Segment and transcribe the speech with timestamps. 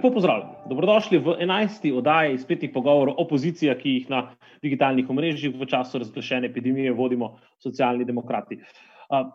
[0.00, 0.52] lepo pozdravljeni.
[0.68, 1.92] Dobrodošli v 11.
[1.92, 4.20] oddaji spletnih pogovorov opozicije, ki jih na
[4.64, 8.56] digitalnih omrežjih v času razglašene epidemije vodimo socialni demokrati.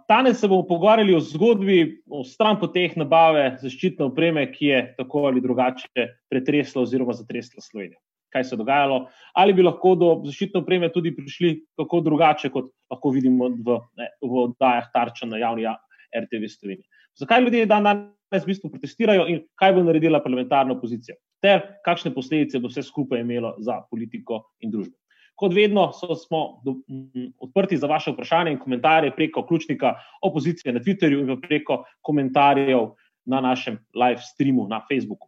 [0.09, 5.27] Danes se bomo pogovarjali o zgodbi, o stran poteh nabave zaščitne opreme, ki je tako
[5.29, 7.99] ali drugače pretresla oziroma zatresla Slovenijo.
[8.33, 9.05] Kaj se je dogajalo,
[9.35, 14.09] ali bi lahko do zaščitne opreme tudi prišli kako drugače, kot lahko vidimo v, ne,
[14.23, 15.69] v oddajah Tarča na javni
[16.15, 16.89] RTV Sloveniji.
[17.15, 22.11] Zakaj ljudje dan danes v bistvu protestirajo in kaj bo naredila parlamentarna opozicija, ter kakšne
[22.13, 24.97] posledice bo vse skupaj imelo za politiko in družbo.
[25.35, 30.73] Kot vedno so, smo do, m, odprti za vaše vprašanje in komentarje preko ključnika opozicije
[30.73, 32.93] na Twitterju in preko komentarjev
[33.25, 35.27] na našem live streamu na Facebooku.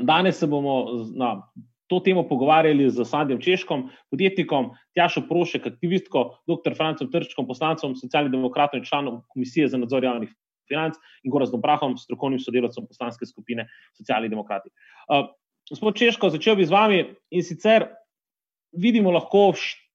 [0.00, 1.42] Danes se bomo na
[1.86, 6.72] to temo pogovarjali z Sandjem Češkom, podjetnikom, Tjašo Prošek, aktivistko, dr.
[6.76, 10.32] Francem Trčkom, poslancem socialnih demokratov in članom Komisije za nadzor javnih
[10.70, 13.68] financ in Gorazdom Prahom, strokovnim sodelavcem poslanske skupine
[13.98, 14.70] Socialni demokrati.
[15.08, 15.30] Uh,
[15.70, 17.88] gospod Češko, začel bi z vami in sicer
[18.72, 19.50] vidimo lahko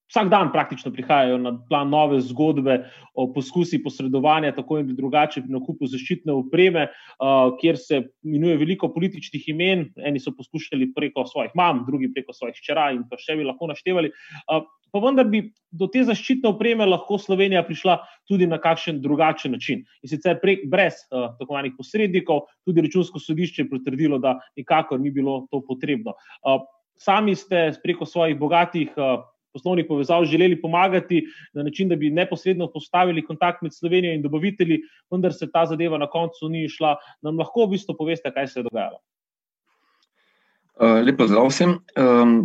[0.07, 2.79] vsak dan praktično prihajajo na plan nove zgodbe
[3.13, 8.89] o poskusi posredovanja tako in drugače pri nakupu zaščitne opreme, uh, kjer se minuje veliko
[8.93, 13.35] političnih imen, eni so poskušali preko svojih mam, drugi preko svojih hčera in pa še
[13.37, 14.11] bi lahko naštevali.
[14.47, 15.41] Uh, pa vendar bi
[15.71, 19.83] do te zaščitne opreme lahko Slovenija prišla tudi na kakšen drugačen način.
[20.03, 25.01] In sicer prek, brez uh, tako manjih posrednikov, tudi računsko sodišče je potrdilo, da nikakor
[25.03, 26.15] ni bilo to potrebno.
[26.45, 26.63] Uh,
[26.97, 29.25] sami ste preko svojih bogatih uh,
[29.57, 34.79] poslovnih povezav želeli pomagati na način, da bi neposredno postavili kontakt med Slovenijo in dobavitelji,
[35.11, 36.95] vendar se ta zadeva na koncu ni išla.
[37.21, 39.01] Nam lahko v bistvu poveste, kaj se je dogajalo?
[40.77, 41.79] Uh, Lepo zdrav vsem.
[41.97, 42.39] Um,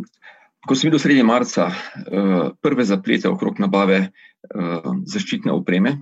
[0.66, 5.98] ko sem videl sredi marca uh, prve zaplete okrog nabave uh, zaščitne opreme,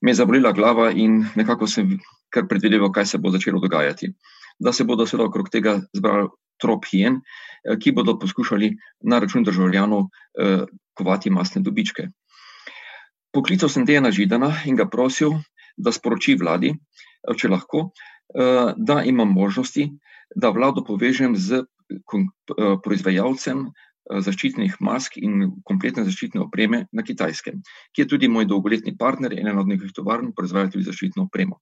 [0.00, 1.98] me je zabolila glava in nekako sem
[2.32, 4.08] kar predvideval, kaj se bo začelo dogajati.
[4.60, 6.28] Da se bodo seveda okrog tega zbrali
[6.60, 7.20] trop hien,
[7.64, 10.64] Eh, ki bodo poskušali na račun državljanov eh,
[10.94, 12.08] kovati masne dobičke.
[13.32, 15.36] Poklical sem Dejana Židana in ga prosil,
[15.76, 17.90] da sporoči vladi, eh, če lahko,
[18.76, 19.88] da imam možnosti,
[20.36, 21.64] da vlado povežem z
[22.84, 23.64] proizvajalcem
[24.06, 27.58] zaščitnih mask in kompletne zaščitne opreme na Kitajskem,
[27.90, 31.58] ki je tudi moj dolgoletni partner in ena od njihovih tovarn, proizvaja tudi zaščitno opremo.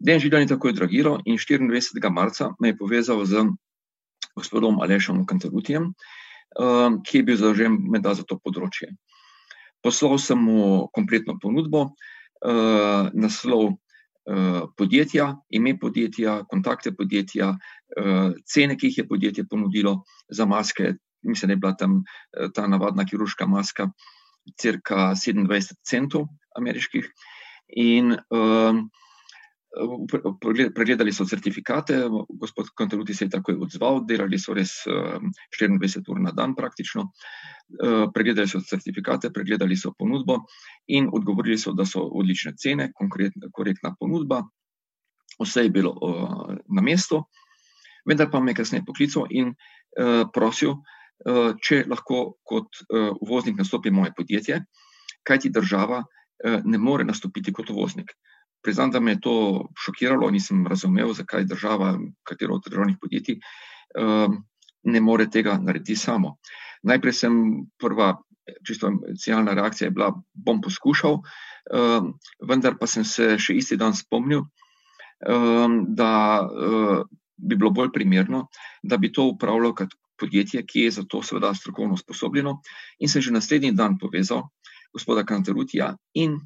[0.00, 2.08] Dejan Židan je tako odreagiral in 24.
[2.10, 3.44] marca me je povezal z
[4.36, 5.92] gospodom Alešom Kantarutijem,
[6.58, 8.90] um, ki je bil zadolžen menda za to področje.
[9.84, 17.54] Poslal sem mu kompletno ponudbo, uh, naslov uh, podjetja, ime podjetja, kontakte podjetja,
[18.50, 20.96] cene, ki jih je podjetje ponudilo za maske.
[21.22, 21.92] Mislim, da je bila tam
[22.56, 23.86] ta navadna kirurška maska,
[24.58, 26.26] crka 27 centov
[26.58, 27.06] ameriških.
[27.76, 28.80] In uh,
[30.74, 31.96] Pregledali so certifikate,
[32.28, 37.08] gospod Kantaluti se je takoj odzval, delali so res 24 ur na dan praktično.
[38.14, 40.44] Pregledali so certifikate, pregledali so ponudbo
[40.86, 42.92] in odgovorili so, da so odlične cene,
[43.52, 44.42] korektna ponudba,
[45.40, 45.94] vse je bilo
[46.68, 47.24] na mestu.
[48.06, 49.54] Vendar pa me je kasneje poklical in
[50.34, 50.76] prosil,
[51.62, 52.84] če lahko kot
[53.20, 54.60] uvoznik nastopi moje podjetje,
[55.24, 56.04] kajti država
[56.64, 58.12] ne more nastopiti kot uvoznik.
[58.64, 59.34] Priznam, da me je to
[59.76, 63.38] šokiralo, nisem razumel, zakaj država, katero od državnih podjetij,
[64.00, 64.38] ehm,
[64.84, 66.36] ne more tega narediti samo.
[66.82, 67.34] Najprej sem
[67.78, 68.14] prva,
[68.66, 71.20] čisto emocionalna reakcija je bila, bom poskušal,
[71.72, 72.12] ehm,
[72.48, 74.46] vendar pa sem se še isti dan spomnil,
[75.28, 76.12] ehm, da
[77.36, 78.46] bi bilo bolj primerno,
[78.82, 82.60] da bi to upravljalo kot podjetje, ki je za to seveda strokovno sposobljeno,
[82.98, 84.48] in sem že naslednji dan povezal
[84.92, 86.38] gospoda Kantarutija in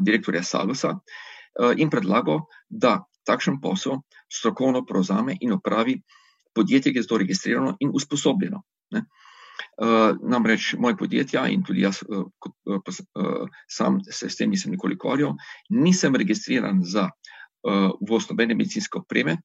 [0.00, 0.94] direktorja Salusa
[1.60, 4.02] uh, in predlagal, da takšen posel
[4.32, 6.00] strokovno prevzame in opravi
[6.54, 8.62] podjetje, ki je za to registrirano in usposobljeno.
[8.90, 9.04] Ne.
[9.82, 12.26] Uh, namreč moje podjetja in tudi jaz, uh,
[12.66, 15.34] uh, uh, sam se s tem nisem nikoli ukvarjal,
[15.70, 19.38] nisem registriran za uh, nobene medicinske opreme.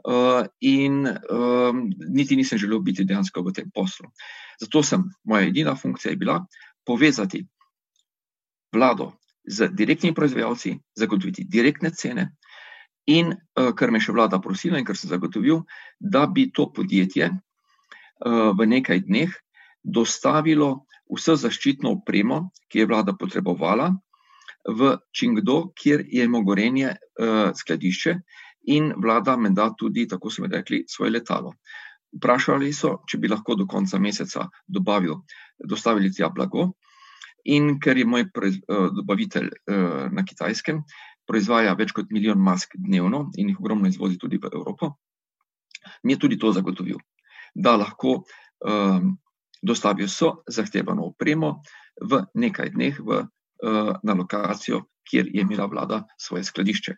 [0.00, 4.08] Uh, in um, niti nisem želel biti dejansko v tem poslu.
[4.60, 6.46] Zato sem, moja edina funkcija je bila
[6.86, 7.46] povezati
[8.72, 9.12] vlado
[9.44, 12.30] z direktnimi proizvajalci, zagotoviti direktne cene,
[13.06, 15.64] in uh, kar me še vlada prosila, in kar sem zagotovil,
[15.98, 19.32] da bi to podjetje uh, v nekaj dneh
[19.82, 23.90] dostavilo vso zaščitno opremo, ki je vlada potrebovala,
[24.68, 28.14] v Čingdo, kjer je mogorenje uh, skladišče,
[28.70, 31.54] in vlada me da tudi, tako so mi rekli, svoje letalo.
[32.12, 35.22] Vprašali so, če bi lahko do konca meseca dobavil,
[35.58, 36.72] dostavili tja blago.
[37.44, 40.82] In ker je moj eh, dobavitelj eh, na kitajskem,
[41.30, 44.96] proizvaja več kot milijon mask dnevno in jih ogromno izvozi tudi v Evropo,
[46.02, 46.98] mi je tudi to zagotovil,
[47.54, 49.14] da lahko um,
[49.62, 51.60] dostavijo vso zahtevano opremo
[52.00, 56.96] v nekaj dneh v, uh, na lokacijo, kjer je imela vlada svoje skladišče.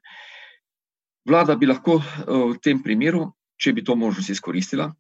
[1.29, 2.05] Vlada bi lahko uh,
[2.53, 4.91] v tem primeru, če bi to možnost izkoristila,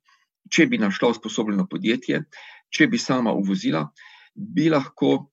[0.51, 2.25] če bi našla usposobljeno podjetje,
[2.71, 3.87] če bi sama uvozila,
[4.35, 5.32] bi lahko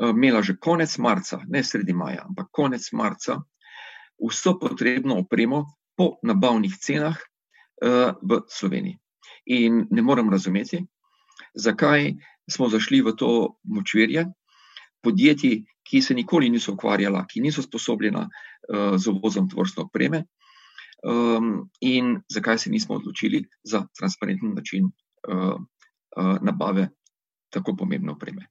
[0.00, 3.40] imela že konec marca, ne sredi maja, ampak konec marca,
[4.16, 5.64] vso potrebno opremo
[5.96, 8.98] po nabavnih cenah uh, v Sloveniji.
[9.46, 10.82] In ne morem razumeti,
[11.54, 12.14] zakaj
[12.50, 14.26] smo zašli v to močvirje
[15.02, 20.24] podjetij, ki se nikoli niso ukvarjala, ki niso sposobljena uh, z uvozom tvorstne opreme,
[21.06, 25.54] um, in zakaj se nismo odločili za transparenten način uh,
[26.16, 26.88] uh, nabave
[27.50, 28.48] tako pomembne opreme.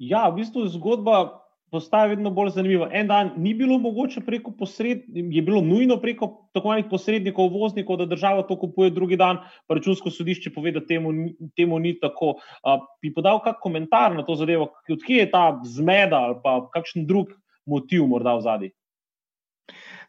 [0.00, 2.88] Ja, v bistvu zgodba postaja vedno bolj zanimiva.
[2.92, 8.00] En dan ni bilo mogoče preko posrednikov, je bilo nujno preko tako imenovanih posrednikov, voznikov,
[8.00, 9.38] da država to kupuje, drugi dan
[9.68, 11.12] pa računsko sodišče pove, da temu,
[11.56, 12.38] temu ni tako.
[12.64, 17.06] A, bi podal kak komentar na to zadevo, odkje je ta zmeda ali pa kakšen
[17.06, 17.36] drug
[17.66, 18.72] motiv morda v zadnji?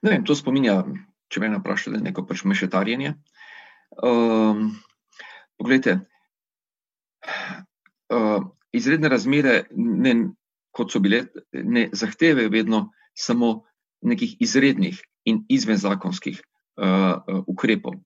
[0.02, 0.80] Ne vem, to spominja,
[1.30, 3.14] če me vprašate, neko pač mešetarjenje.
[4.02, 4.72] Um,
[5.60, 6.00] poglejte,
[8.10, 8.40] uh,
[8.74, 10.16] izredne razmere, ne,
[10.72, 13.62] kot so bile, ne zahtevajo vedno samo
[14.02, 18.00] nekih izrednih in izvenzakonskih uh, ukrepov.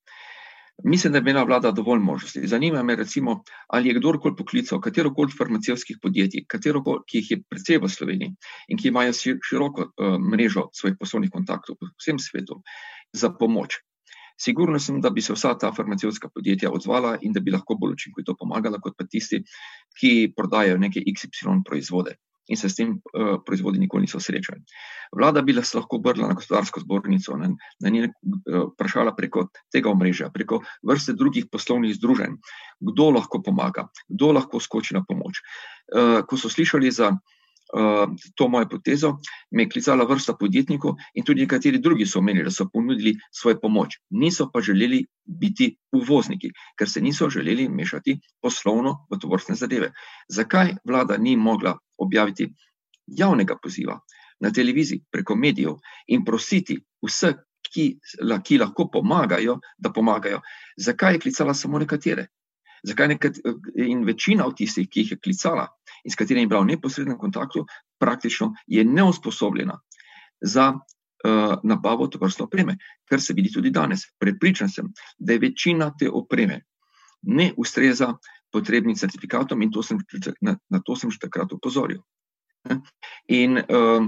[0.84, 2.48] Mislim, da je imela vlada dovolj možnosti.
[2.48, 7.32] Zanima me, recimo, ali je kdorkoli poklical katero koli farmacijskih podjetij, katero koli, ki jih
[7.32, 8.36] je predvsej v Sloveniji
[8.68, 12.60] in ki imajo široko uh, mrežo svojih poslovnih kontaktov po vsem svetu,
[13.14, 13.80] za pomoč.
[14.38, 17.96] Sigurno sem, da bi se vsa ta farmacijska podjetja odzvala in da bi lahko bolj
[17.96, 19.42] učinkovito pomagala, kot pa tisti,
[20.00, 22.18] ki prodajajo neke XY proizvode
[22.48, 24.62] in se s tem uh, proizvodi nikoli niso srečali.
[25.18, 27.50] Vlada bi se lahko obrnila na gospodarsko zbornico, na,
[27.82, 32.36] na njene uh, vprašala preko tega omrežja, preko vrste drugih poslovnih združenj,
[32.80, 35.42] kdo lahko pomaga, kdo lahko skoči na pomoč.
[35.90, 37.35] Uh, ko so slišali za uh,
[38.36, 39.18] to mojo potezo,
[39.52, 43.60] me je klicala vrsta podjetnikov in tudi nekateri drugi so omenili, da so ponudili svojo
[43.60, 43.98] pomoč.
[44.10, 49.92] Niso pa želeli biti uvozniki, ker se niso želeli mešati poslovno v to vrstne zadeve.
[50.30, 52.54] Zakaj vlada ni mogla objaviti
[53.08, 54.00] javnega poziva
[54.40, 55.78] na televiziji, preko medijev
[56.08, 57.34] in prositi vse,
[57.74, 58.00] ki,
[58.44, 60.42] ki lahko pomagajo, da pomagajo?
[60.78, 62.28] Zakaj je klicala samo nekatere?
[62.86, 63.40] Zakaj nekat,
[63.76, 65.68] in večina od tistih, ki jih je klicala
[66.06, 67.66] in s katerimi je bila v neposrednem kontaktu,
[68.00, 69.80] praktično je neusposobljena
[70.42, 70.68] za
[71.26, 72.78] uh, nabavo to vrstne opreme,
[73.10, 74.06] kar se vidi tudi danes.
[74.20, 76.62] Prepričan sem, da je večina te opreme
[77.22, 78.14] ne ustreza
[78.52, 80.00] potrebnim certifikatom in to sem,
[80.42, 82.04] na, na to sem že takrat upozoril.
[83.28, 84.06] In uh,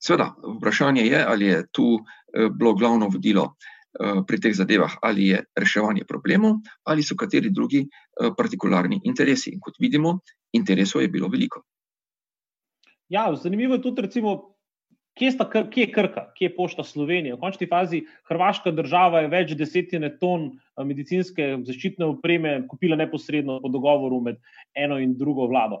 [0.00, 3.54] seveda, vprašanje je, ali je tu uh, bilo glavno vodilo
[3.98, 9.50] pri teh zadevah, ali je reševanje problemov, ali so kateri drugi eh, partikularni interesi.
[9.54, 10.20] In kot vidimo,
[10.52, 11.64] interesov je bilo veliko.
[13.08, 14.54] Ja, zanimivo je tudi, recimo,
[15.18, 17.34] kje, sta, kje je Krka, kje je pošta Slovenije.
[17.34, 23.58] V končni fazi Hrvaška država je več desetine ton eh, medicinske zaščitne opreme kupila neposredno
[23.64, 24.38] po dogovoru med
[24.76, 25.80] eno in drugo vlado.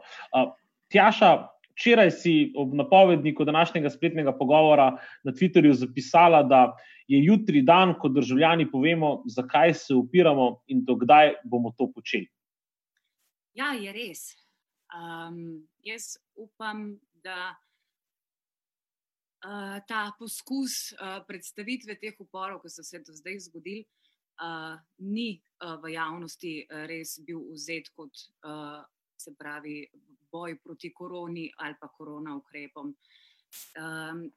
[0.88, 1.34] Tjaša,
[1.78, 4.90] včeraj si ob napovedniku današnjega spletnega pogovora
[5.24, 6.76] na Twitterju zapisala, da
[7.08, 12.28] je jutri dan, ko državljani povemo, zakaj se upiramo in dokdaj bomo to počeli.
[13.54, 14.18] Ja, je res.
[14.88, 17.54] Um, jaz upam, da
[19.44, 23.84] uh, ta poskus uh, predstavitve teh uporov, ki so se do zdaj zgodili,
[24.42, 26.54] uh, ni uh, v javnosti
[26.90, 28.12] res bil vzet kot
[28.46, 28.84] uh,
[29.18, 29.82] se pravi
[30.32, 32.94] boj proti koroni ali pa korona ukrepom.
[33.78, 34.30] Um,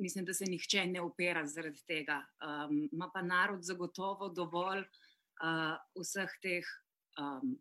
[0.00, 2.20] mislim, da se nihče ne upira zaradi tega.
[2.40, 6.66] Um, ma pa narod zagotovo dovolj uh, vseh teh
[7.20, 7.56] um,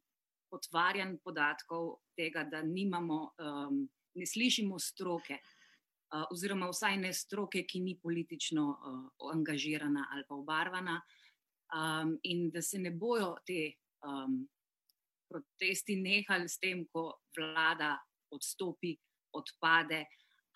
[0.50, 3.82] potvarjanj podatkov, tega, da nimamo, um,
[4.16, 10.36] ne slišimo stroke, uh, oziroma vsaj ne stroke, ki ni politično uh, angažirana ali pa
[10.36, 11.02] obarvana,
[11.76, 13.74] um, in da se ne bojo te
[14.06, 14.42] um,
[15.30, 17.96] protesti nehali s tem, ko vlada
[18.34, 18.96] odstopi,
[19.34, 20.06] odpade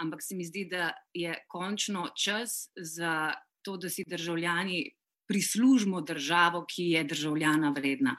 [0.04, 4.84] ampak se mi zdi, da je končno čas za to, da si državljani
[5.28, 8.16] prislužimo državo, ki je državljana vredna.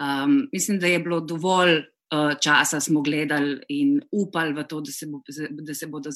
[0.00, 4.92] Um, mislim, da je bilo dovolj uh, časa, smo gledali in upali v to, da
[4.92, 6.10] se, bo, da se bodo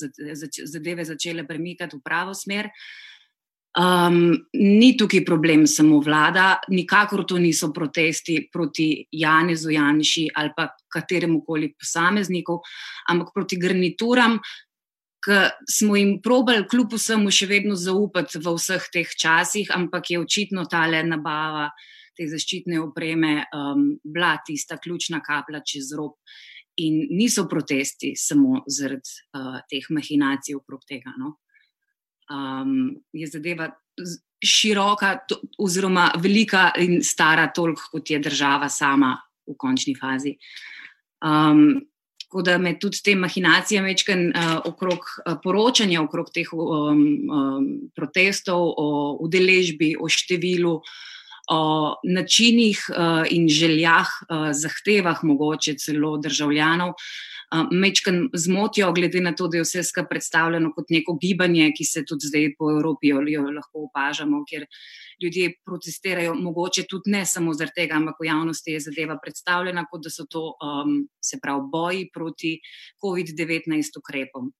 [0.64, 2.68] zadeve začele premikati v pravo smer.
[3.74, 10.68] Um, ni tukaj problem samo vlada, nikakor to niso protesti proti Janezu Janši ali pa
[10.94, 12.60] kateremu koli posamezniku,
[13.10, 14.38] ampak proti garnituram,
[15.24, 20.22] ker smo jim probali kljub vsemu še vedno zaupati v vseh teh časih, ampak je
[20.22, 21.66] očitno ta le nabava
[22.14, 26.14] te zaščitne opreme um, bila tista ključna kaplja čez rob.
[26.82, 31.14] In niso protesti samo zaradi uh, teh mahinacij okrog tega.
[31.18, 31.36] No?
[32.30, 33.68] Um, je zadeva
[34.44, 39.16] široka, to, oziroma velika in stara, toliko kot je država sama
[39.46, 40.36] v končni fazi.
[41.24, 41.84] Um,
[42.34, 47.68] Tako da me tudi te mahinacije večkrat uh, okrog uh, poročanja, okrog teh um, um,
[47.94, 48.86] protestov, o
[49.22, 50.72] udeležbi, o številu,
[51.54, 51.60] o
[52.02, 56.96] načinih uh, in željah, uh, zahtevah, mogoče celo državljanov,
[57.52, 61.84] uh, mečkan zmotijo, glede na to, da je vse skupaj predstavljeno kot neko gibanje, ki
[61.84, 64.66] se tudi zdaj po Evropi jo, jo lahko opažamo, ker
[65.22, 70.02] ljudje protestirajo, mogoče tudi ne samo zaradi tega, ampak v javnosti je zadeva predstavljena, kot
[70.04, 72.56] da so to, um, se pravi, boji proti
[73.04, 74.50] COVID-19 ukrepom.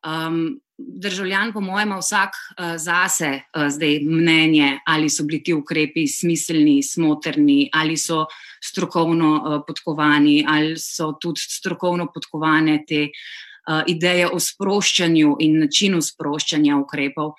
[0.00, 6.06] Um, državljan, po mojem, vsak uh, zase uh, zdaj mnenje, ali so bili ti ukrepi
[6.08, 8.26] smiselni, smotrni, ali so
[8.64, 16.02] strokovno uh, podkovani, ali so tudi strokovno podkovane te uh, ideje o sproščanju in načinu
[16.02, 17.34] sproščanja ukrepov.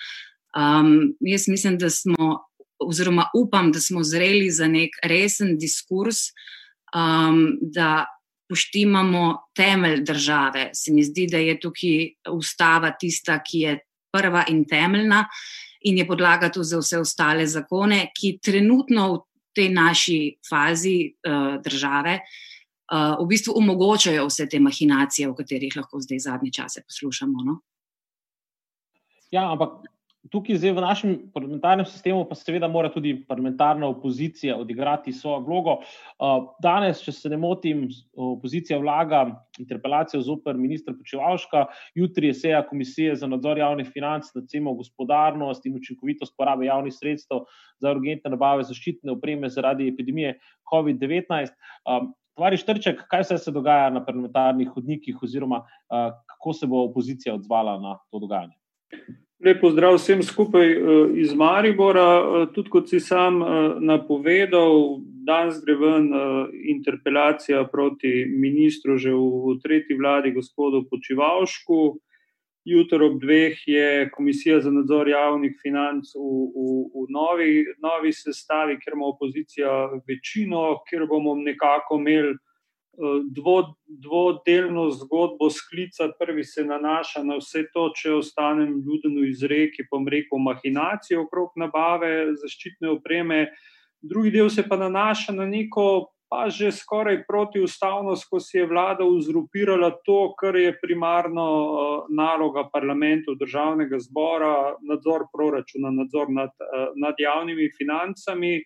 [0.58, 2.48] Um, jaz mislim, da smo,
[2.80, 6.32] oziroma upam, da smo zreli za nek resen diskurs,
[6.96, 8.06] um, da
[8.52, 10.70] poštimamo temelj države.
[10.76, 13.78] Se mi zdi, da je tukaj ustava tista, ki je
[14.12, 15.24] prva in temeljna
[15.88, 19.22] in je podlaga tudi za vse ostale zakone, ki trenutno v
[19.56, 26.04] tej naši fazi uh, države uh, v bistvu omogočajo vse te mahinacije, o katerih lahko
[26.04, 27.44] zdaj zadnje čase poslušamo.
[27.48, 27.58] No?
[29.32, 29.80] Ja, ampak
[30.30, 35.74] tukaj zdaj v našem parlamentarnem sistemu pa seveda mora tudi parlamentarna opozicija odigrati svojo vlogo.
[36.62, 39.24] Danes, če se ne motim, opozicija vlaga
[39.60, 45.66] interpelacijo zoper ministra Počevalška, jutri je seja komisije za nadzor javnih financ na temo gospodarnost
[45.66, 47.46] in učinkovitost porabe javnih sredstev
[47.82, 50.38] za urgentne nabave zaščitne opreme zaradi epidemije
[50.70, 51.56] COVID-19.
[52.38, 57.98] Tvari Štrček, kaj se dogaja na parlamentarnih hodnikih oziroma kako se bo opozicija odzvala na
[58.12, 58.56] to dogajanje?
[59.42, 60.82] Lepo zdrav vsem skupaj eh,
[61.18, 62.10] iz Maribora.
[62.22, 63.48] Eh, tudi kot si sam eh,
[63.82, 66.08] napovedal, danes gre ven
[66.74, 71.98] interpelacija proti ministru že v tretji vladi, gospodu Počivalšku.
[72.66, 78.78] Jutro ob dveh je Komisija za nadzor javnih financ v, v, v novi, novi sestavi,
[78.82, 79.72] ker ima opozicija
[80.08, 82.36] večino, ker bomo nekako imeli
[83.32, 86.14] dvo, dvodelno zgodbo sklicati.
[86.20, 91.54] Prvi se nanaša na vse to, če ostanem ljuden v izreki, pa reko mahinacije okrog
[91.56, 93.46] nabave zaščitne opreme.
[94.02, 99.04] Drugi del se pa nanaša na neko, pa že skoraj protiustavnost, ko si je vlada
[99.04, 106.56] uzurpirala to, kar je primarno naloga parlamentov, državnega zbora, nadzor proračuna, nadzor nad,
[106.96, 108.62] nad javnimi financami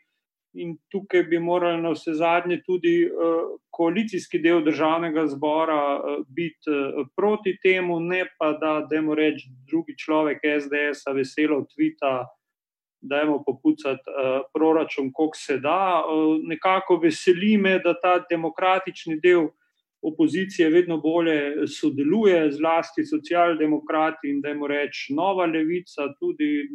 [0.55, 6.71] in tukaj bi morali na vse zadnje tudi uh, koalicijski del državnega zbora uh, biti
[6.71, 12.25] uh, proti temu, ne pa da, da jim reče drugi človek SDS-a veselo tvita,
[13.01, 14.01] da jim popucati
[14.53, 16.03] proračun, koliko se da.
[16.43, 19.47] Nekako veseli me, da ta demokratični del.
[20.05, 26.67] Opozicija vedno bolje sodeluje, zlasti socialdemokrati, in da jim reče nova levica, tudi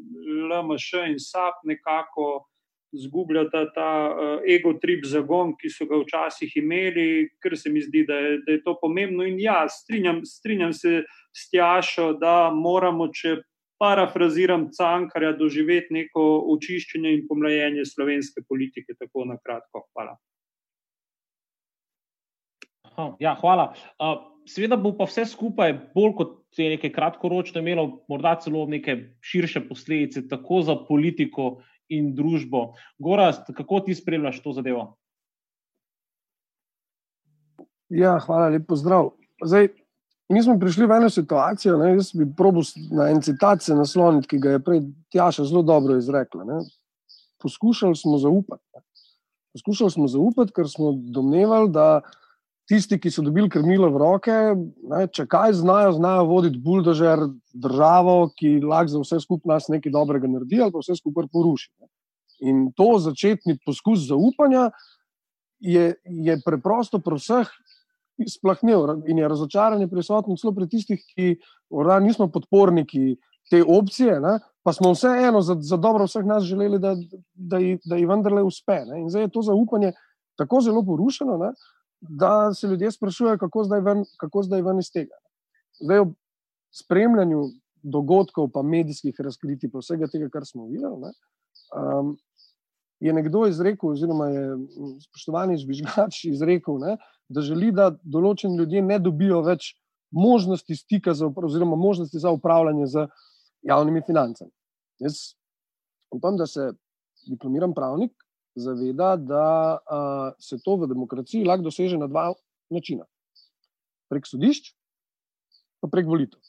[0.50, 2.49] LMŠ in SAP, nekako uh,
[2.92, 8.04] zgubljata ta uh, ego trip zagon, ki so ga včasih imeli, ker se mi zdi,
[8.08, 9.26] da je, da je to pomembno.
[9.26, 11.04] In ja, strinjam, strinjam se
[11.36, 13.36] s Tjašo, da moramo, če
[13.80, 18.98] parafraziram Cankarja, doživeti neko očiščenje in pomlajenje slovenske politike.
[18.98, 19.86] Tako na kratko.
[19.94, 20.18] Hvala.
[23.22, 23.70] Ja, hvala.
[23.96, 24.18] Uh,
[24.50, 29.62] seveda bo pa vse skupaj, bolj kot je nekaj kratkoročno imelo, morda celo neke širše
[29.68, 32.72] posledice, tako za politiko, in družbo.
[32.98, 34.94] Gorast, kako ti spremljaš to zadevo?
[37.90, 39.10] Ja, hvala, lepo zdrav.
[39.44, 39.68] Zdaj,
[40.30, 42.62] mi smo prišli v eno situacijo, ne, jaz bi probil
[42.94, 46.44] na en citat se nasloniti, ki ga je prej Tjaša zelo dobro izrekla.
[46.46, 46.60] Ne.
[47.42, 48.62] Poskušali smo zaupati.
[48.74, 48.84] Ne.
[49.52, 52.00] Poskušali smo zaupati, ker smo domnevali, da
[52.70, 54.36] tisti, ki so dobili krmilo v roke,
[54.90, 59.92] ne, če kaj znajo, znajo voditi buldožer državo, ki lahko za vse skupaj nas nekaj
[59.94, 61.72] dobrega naredi ali pa vse skupaj poruši.
[61.80, 61.90] Ne.
[62.50, 64.70] In to začetni poskus zaupanja
[65.60, 67.50] je, je preprosto pri vseh
[68.28, 71.34] splahnil in je razočaranje prisotno celo pri tistih, ki
[71.72, 73.16] morda nismo podporniki
[73.50, 76.94] te opcije, ne, pa smo vseeno za, za dobro vseh nas želeli, da,
[77.34, 78.78] da, da ji vendarle uspe.
[78.86, 79.02] Ne.
[79.02, 79.92] In zdaj je to zaupanje
[80.38, 81.36] tako zelo porušeno.
[81.40, 81.52] Ne,
[82.00, 85.16] da se ljudje sprašujejo, kako zdaj ven, kako zdaj ven iz tega.
[85.80, 86.04] Zdaj,
[86.72, 87.44] spremljanju
[87.82, 91.12] dogodkov, pa medijskih razkritij, pa vsega tega, kar smo videli, ne,
[91.76, 92.16] um,
[93.00, 94.44] je nekdo izrekel, oziroma je
[95.06, 96.96] spoštovani žvižgač izrekel, ne,
[97.28, 99.72] da želi, da določeni ljudje ne dobijo več
[100.12, 103.06] možnosti stika, za, oziroma možnosti za upravljanje z
[103.66, 104.50] javnimi financami.
[105.00, 105.20] Jaz
[106.12, 106.72] upam, da se
[107.30, 108.12] diplomiran pravnik
[108.60, 109.46] zaveda, da
[109.78, 112.30] uh, se to v demokraciji lahko doseže na dva
[112.70, 113.06] načina:
[114.12, 114.72] prek sodišč,
[115.80, 116.40] pa prek volitev.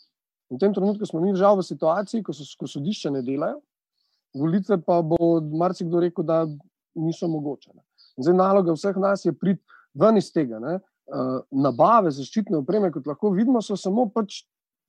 [0.51, 3.61] V tem trenutku smo mi žal v situaciji, ko, so, ko sodišča ne delajo,
[4.35, 6.43] volitve pa bo marsikdo rekel, da
[6.95, 7.71] niso mogoče.
[8.19, 9.63] Zdaj, naloga vseh nas je priti
[9.93, 10.59] ven iz tega.
[10.59, 10.79] Ne?
[11.51, 14.43] Nabave zaščitne opreme, kot lahko vidimo, so samo pač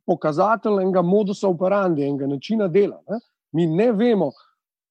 [0.07, 2.99] pokazatelj enega modusa operandi, enega načina dela.
[3.11, 3.21] Ne?
[3.53, 4.33] Mi ne vemo,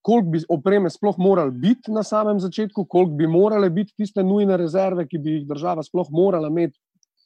[0.01, 4.58] koliko bi opreme sploh morali biti na samem začetku, koliko bi morale biti tiste nujne
[4.58, 6.79] rezerve, ki bi jih država sploh morala imeti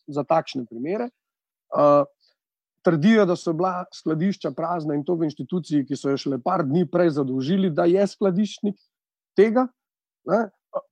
[0.08, 1.10] za takšne primere.
[1.76, 2.04] Uh,
[2.86, 6.64] trdijo, da so bila skladišča prazna in to v instituciji, ki so jo šele par
[6.68, 8.78] dni prej zadolžili, da je skladiščnik
[9.38, 9.66] tega.
[10.30, 10.46] Ne?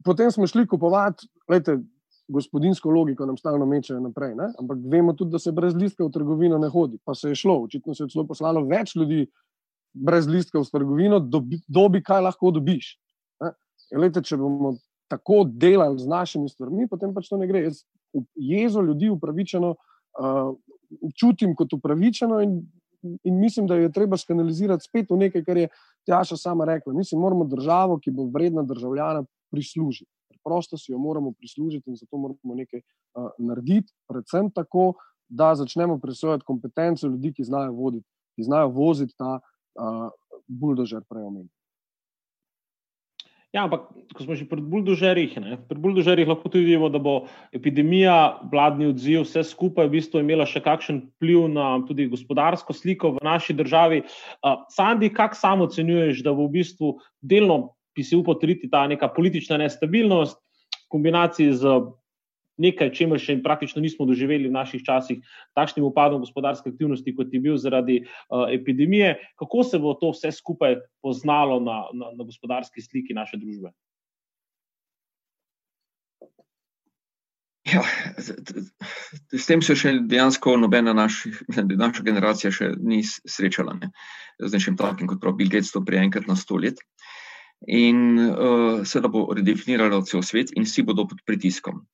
[0.05, 1.83] Potem smo šli kupovati, gledajte,
[2.33, 4.49] gospodinsko logiko nam stalno mečejo naprej, ne?
[4.59, 6.97] ampak vemo tudi, da se brez listka v trgovino ne hodi.
[7.05, 9.27] Pa se je šlo, očitno se je celo poslalo več ljudi
[9.93, 12.95] brez listka v trgovino, dobi, dobi kaj lahko dobiš.
[13.93, 14.75] Lejte, če bomo
[15.11, 17.67] tako delali z našimi stvarmi, potem pač to ne gre.
[17.67, 17.83] Jaz
[18.35, 20.53] jezo ljudi upravičeno uh,
[21.17, 22.59] čutim kot upravičeno in,
[23.23, 25.69] in mislim, da je treba skanalizirati spet v nekaj, kar je
[26.05, 26.93] Tjaša sama rekla.
[26.93, 30.09] Mi si moramo državo, ki bo vredna državljana, prislužiti.
[30.29, 34.93] Preprosto si jo moramo prislužiti in zato moramo nekaj uh, narediti, predvsem tako,
[35.29, 39.39] da začnemo presojati kompetenco ljudi, ki znajo voditi, ki znajo voziti ta
[39.79, 40.09] uh,
[40.47, 41.51] buldožer prej omenjen.
[43.53, 43.85] Ja, ampak,
[44.17, 45.37] ko smo že pri buldožerjih,
[45.69, 50.47] pri buldožerjih lahko tudi vidimo, da bo epidemija, vladni odziv, vse skupaj v bistvu imela
[50.49, 54.01] še kakšen vpliv na tudi gospodarsko sliko v naši državi.
[54.41, 58.87] Uh, Sandi, kak sam ocenjuješ, da bo v bistvu delno, bi si upal triti ta
[58.89, 61.77] neka politična nestabilnost, v kombinaciji z
[62.61, 65.21] nekaj, čemer še praktično nismo doživeli v naših časih,
[65.57, 69.15] takšnim upadom gospodarske aktivnosti, kot je bil zaradi uh, epidemije.
[69.39, 73.73] Kako se bo to vse skupaj poznalo na, na, na gospodarski sliki naše družbe?
[77.63, 77.79] Ja,
[79.31, 81.39] s tem se še dejansko nobena naših,
[81.79, 83.93] naša generacija še ni srečala ne?
[84.41, 86.81] z nečim takim, kot pravi Bill Gates, to prej enkrat na sto let.
[87.63, 91.85] In uh, seveda bo redefiniralo cel svet, in vsi bodo pod pritiskom.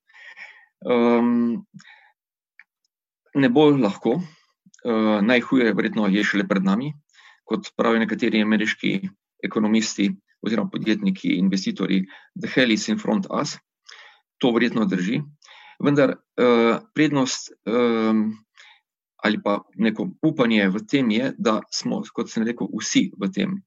[0.85, 1.65] Um,
[3.35, 4.21] ne bo lahko,
[4.85, 6.93] uh, najhuje, verjetno, je šele pred nami,
[7.43, 8.93] kot pravijo nekateri ameriški
[9.43, 10.09] ekonomisti
[10.45, 12.05] oziroma podjetniki, investitorji,
[12.39, 13.57] the hell is in front of us.
[14.39, 15.19] To verjetno drži.
[15.83, 18.37] Vendar uh, prednost um,
[19.23, 23.57] ali pa neko upanje v tem je, da smo, kot sem rekel, vsi v tem,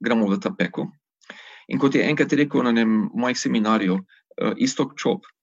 [0.00, 0.88] gremo v ta peko.
[1.68, 5.35] In kot je enkrat rekel na enem mojih seminarjev, uh, istok čop, Eh,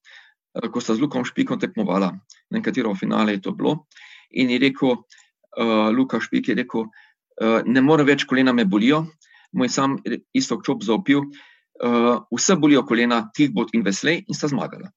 [0.53, 2.13] ko sta z Lukom Špikom tekmovala,
[2.49, 3.85] na katero finale je to bilo.
[4.31, 9.05] In je rekel, uh, Luka Špik je rekel, uh, ne more več kolena me bolijo,
[9.53, 9.97] moj sam
[10.33, 14.93] isto čop zaupil, uh, vse bolijo kolena, tih bo in veselej in sta zmagala.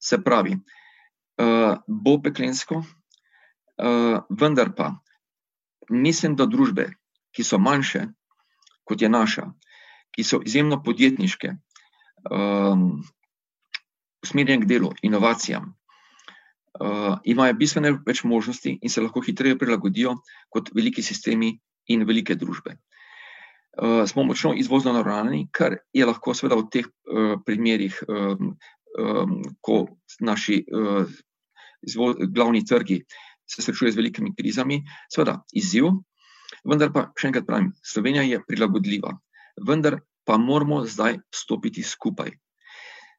[0.00, 4.94] Se pravi, uh, bo peklensko, uh, vendar pa
[5.90, 6.90] mislim, da družbe,
[7.32, 8.08] ki so manjše
[8.88, 9.50] kot je naša,
[10.16, 11.52] ki so izjemno podjetniške,
[12.32, 13.02] um,
[14.22, 15.72] usmerjen k delu, inovacijam,
[16.80, 20.16] uh, imajo bistveno več možnosti in se lahko hitreje prilagodijo
[20.52, 21.54] kot veliki sistemi
[21.88, 22.76] in velike družbe.
[23.78, 28.56] Uh, smo močno izvozno naravnani, kar je lahko seveda v teh uh, primerih, um,
[28.98, 29.84] um, ko
[30.20, 31.06] naši uh,
[31.86, 33.04] izvoz, glavni trgi
[33.48, 35.92] se srečujejo z velikimi krizami, seveda izziv.
[36.68, 39.14] Vendar pa, še enkrat pravim, Slovenija je prilagodljiva,
[39.68, 42.34] vendar pa moramo zdaj stopiti skupaj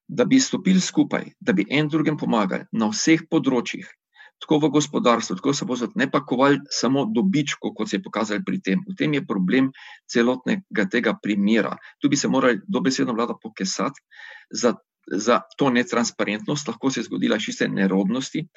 [0.09, 3.85] da bi stopili skupaj, da bi en drugem pomagali na vseh področjih,
[4.41, 8.61] tako v gospodarstvu, tako se bo ne pakovali samo dobičko, kot se je pokazalo pri
[8.63, 8.81] tem.
[8.87, 9.69] V tem je problem
[10.09, 11.75] celotnega tega primera.
[12.01, 14.01] Tu bi se morali dobesedno vlada pokesati
[14.49, 14.73] za,
[15.11, 18.47] za to netransparentnost, lahko se je zgodila čiste nerodnosti.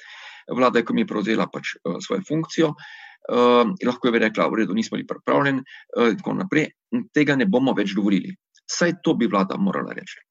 [0.49, 4.63] Vlada je, ko mi je prevzela pač uh, svojo funkcijo, uh, lahko je rekla, v
[4.63, 5.61] redu, nismo bili pripravljeni,
[5.99, 6.71] uh, in tako naprej.
[7.13, 8.33] Tega ne bomo več dovolili.
[8.63, 10.23] Saj to bi vlada morala reči.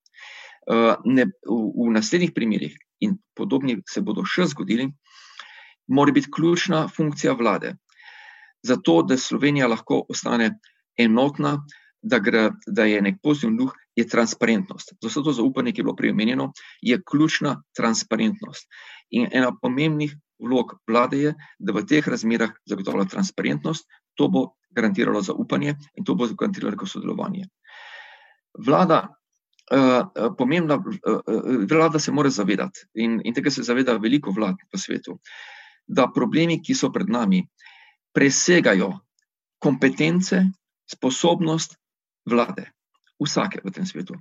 [0.63, 4.87] Eh, ne, v, v naslednjih primerih, in podobni se bodo še zgodili,
[5.91, 7.75] mora biti ključna funkcija vlade.
[8.63, 10.53] Zato, da Slovenija lahko ostane
[10.95, 11.57] enotna,
[12.03, 14.95] da, gre, da je nek pozitivni duh, je transparentnost.
[15.03, 18.69] Zato to zaupanje, ki je bilo prej omenjeno, je ključna transparentnost.
[19.11, 25.23] In ena pomembnih vlog vlade je, da v teh razmerah zagotavlja transparentnost, to bo garantiralo
[25.23, 27.49] zaupanje in to bo garantiralo sodelovanje.
[28.59, 29.09] Vlada,
[29.71, 34.79] uh, pomembna, uh, vlada se mora zavedati in, in tega se zaveda veliko vlad po
[34.79, 35.19] svetu,
[35.87, 37.43] da problemi, ki so pred nami,
[38.13, 38.93] presegajo
[39.63, 40.43] kompetence,
[40.91, 41.77] sposobnost
[42.29, 42.71] vlade,
[43.23, 44.19] vsake v tem svetu.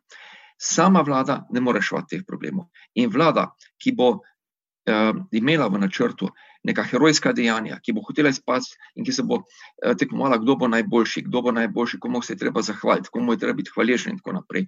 [0.62, 2.69] Sama vlada ne more reševati teh problemov.
[3.01, 3.49] In vlada,
[3.82, 6.30] ki bo uh, imela v načrtu
[6.63, 10.69] neka herojska dejanja, ki bo hotela izpasti in ki se bo uh, tekmovala, kdo bo
[10.71, 14.21] najboljši, kdo bo najboljši, komu se je treba zahvaliti, komu je treba biti hvaležen, in
[14.21, 14.67] tako naprej,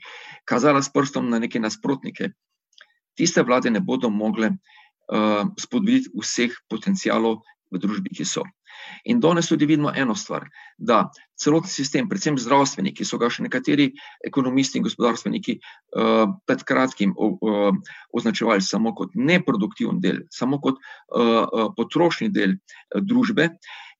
[0.49, 2.31] kazala s prstom na neke nasprotnike,
[3.17, 8.45] tiste vlade ne bodo mogle uh, spodbuditi vseh potencijalov v družbi, ki so.
[9.05, 11.03] In danes tudi vidimo eno stvar, da
[11.39, 13.89] celotni sistem, predvsem zdravstveni, ki so ga še nekateri
[14.25, 17.75] ekonomisti in gospodarstveniki uh, pred kratkim uh,
[18.15, 23.53] označevali samo kot neproduktiven del, samo kot uh, potrošni del uh, družbe,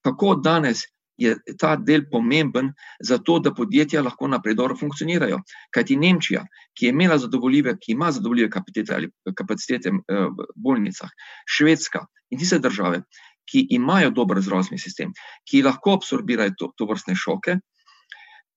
[0.06, 0.88] kako danes.
[1.22, 2.72] Je ta del pomemben
[3.06, 5.38] za to, da podjetja lahko naprej dobro funkcionirajo.
[5.70, 6.42] Kajti Nemčija,
[6.74, 11.14] ki je imela zadovoljive, ki ima zadovoljive kapacitete kapacitete v bolnicah,
[11.46, 12.02] Švedska
[12.34, 13.04] in tiste države,
[13.50, 15.14] ki imajo dober zdravstveni sistem,
[15.50, 17.58] ki lahko absorbirajo to, to vrstne šoke,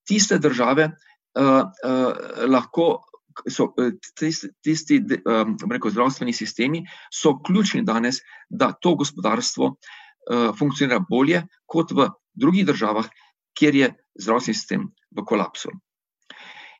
[0.07, 3.03] tiste države uh, uh, lahko.
[3.53, 3.67] So,
[4.17, 4.97] tisti tisti
[5.29, 6.79] um, rekel, zdravstveni sistemi
[7.13, 13.11] so ključni danes, da to gospodarstvo uh, funkcionira bolje kot v drugih državah,
[13.59, 13.91] kjer je
[14.25, 15.75] zdravstveni sistem v kolapsu.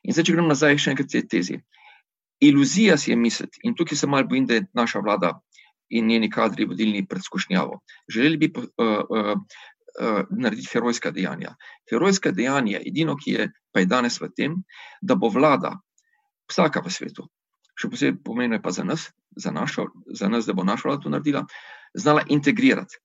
[0.01, 1.59] In zdaj, če grem nazaj še enkrat k tej tezi.
[2.41, 5.35] Iluzija si je misliti, in tukaj se malo bojim, da je naša vlada
[5.89, 7.79] in njeni kadri vodilni pred skušnjavo.
[8.13, 11.55] Želeli bi uh, uh, uh, narediti herojska dejanja.
[11.89, 14.55] Herojska dejanja, edino, ki je pa je danes v tem,
[15.01, 15.75] da bo vlada,
[16.49, 17.27] vsaka v svetu,
[17.77, 21.11] še posebej pomeni pa za nas, za, našo, za nas, da bo naša vlada to
[21.13, 21.43] naredila,
[21.93, 22.97] znala integrirati,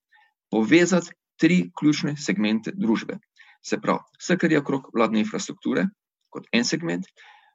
[0.51, 3.19] povezati tri ključne segmente družbe.
[3.63, 5.87] Se pravi, vse, kar je okrog vladne infrastrukture,
[6.33, 7.07] kot en segment,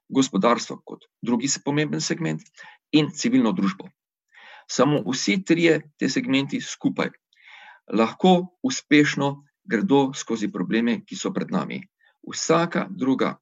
[0.10, 2.44] gospodarstvo kot drugi pomemben segment
[2.92, 3.90] in civilno družbo.
[4.68, 7.10] Samo vsi trije te segmenti skupaj
[7.94, 11.82] lahko uspešno gredo skozi probleme, ki so pred nami.
[12.28, 13.36] Vsaka druga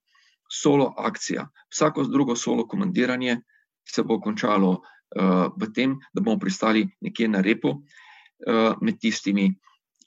[0.50, 3.40] solo akcija, vsako drugo solo komandiranje
[3.86, 9.50] se bo končalo uh, v tem, da bomo pristali nekje na repu uh, med tistimi,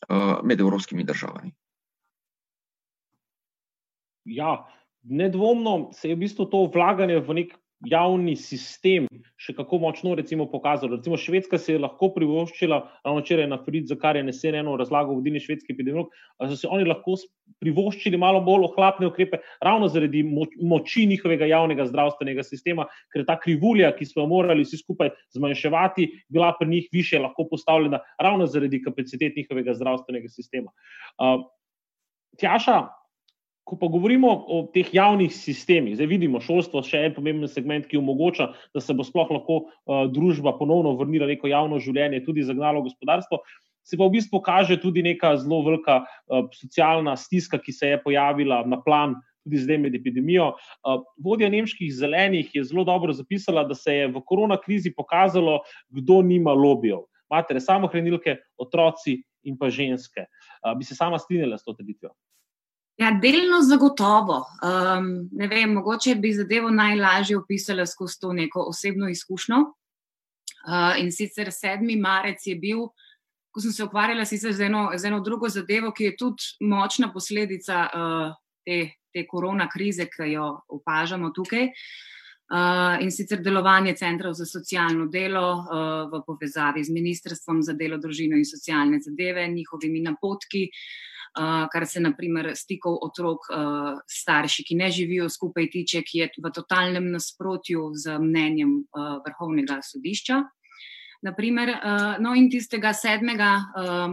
[0.09, 1.53] uh, med evropskimi državami.
[4.25, 4.67] Ja,
[5.03, 7.55] nedvomno se je v bistvu to vlaganje v nek
[7.87, 9.07] javni sistem
[9.39, 10.97] še kako močno recimo, pokazalo.
[10.97, 14.75] Recimo Švedska se je lahko privoščila, ravno včeraj na Frid, za kar je nesen eno
[14.77, 16.11] razlago vodilni švedski epidemiolog,
[16.41, 17.15] da so se oni lahko
[17.63, 23.93] privoščili malo bolj ohlapne ukrepe, ravno zaradi moči njihovega javnega zdravstvenega sistema, ker ta krivulja,
[23.95, 28.83] ki smo jo morali vsi skupaj zmanjševati, bila pri njih više lahko postavljena ravno zaradi
[28.83, 30.75] kapacitet njihovega zdravstvenega sistema.
[31.19, 31.47] Uh,
[32.39, 32.83] Tjaša,
[33.69, 38.01] ko pa govorimo o teh javnih sistemih, zdaj vidimo šolstvo, še en pomemben segment, ki
[38.01, 42.47] omogoča, da se bo sploh lahko uh, družba ponovno vrnila v neko javno življenje, tudi
[42.49, 43.43] zagnalo gospodarstvo.
[43.85, 47.99] Se pa v bistvu kaže tudi neka zelo velika uh, socialna stiska, ki se je
[48.05, 49.19] pojavila na plan.
[49.45, 50.51] Tudi zdaj med epidemijo.
[51.25, 56.19] Vodja nemških zelenih je zelo dobro zapisala, da se je v korona krizi pokazalo, kdo
[56.27, 57.07] nima lobijev.
[57.33, 59.15] Matere, samohranilke, otroci
[59.49, 60.27] in pa ženske.
[60.77, 62.13] Bi se sama strinjala s to trditvijo?
[62.99, 64.41] Ja, delno zagotovo.
[64.59, 69.59] Um, ne vem, mogoče bi zadevo najlažje opisala skozi to neko osebno izkušnjo.
[69.59, 72.01] Uh, in sicer 7.
[72.01, 72.89] marec je bil,
[73.55, 77.87] ko sem se ukvarjala z eno, z eno drugo zadevo, ki je tudi močna posledica
[77.87, 78.35] uh,
[78.67, 78.81] te,
[79.15, 81.71] te korona krize, ki jo opažamo tukaj.
[82.49, 87.99] Uh, in sicer delovanje centrov za socialno delo uh, v povezavi z Ministrstvom za delo,
[88.03, 91.09] družino in socialne zadeve, njihovimi napotki, uh,
[91.73, 93.47] kar se naprimer stikov otrok
[94.05, 98.73] s starši, ki ne živijo skupaj, tiče, ki je v totalnem nasprotju z mnenjem
[99.27, 100.43] vrhovnega sodišča.
[101.23, 101.73] Naprimer,
[102.23, 103.33] no in tistega 7.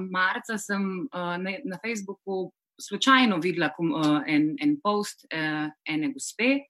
[0.10, 3.70] marca sem na Facebooku slučajno videla
[4.28, 6.66] en, en post ene gospe,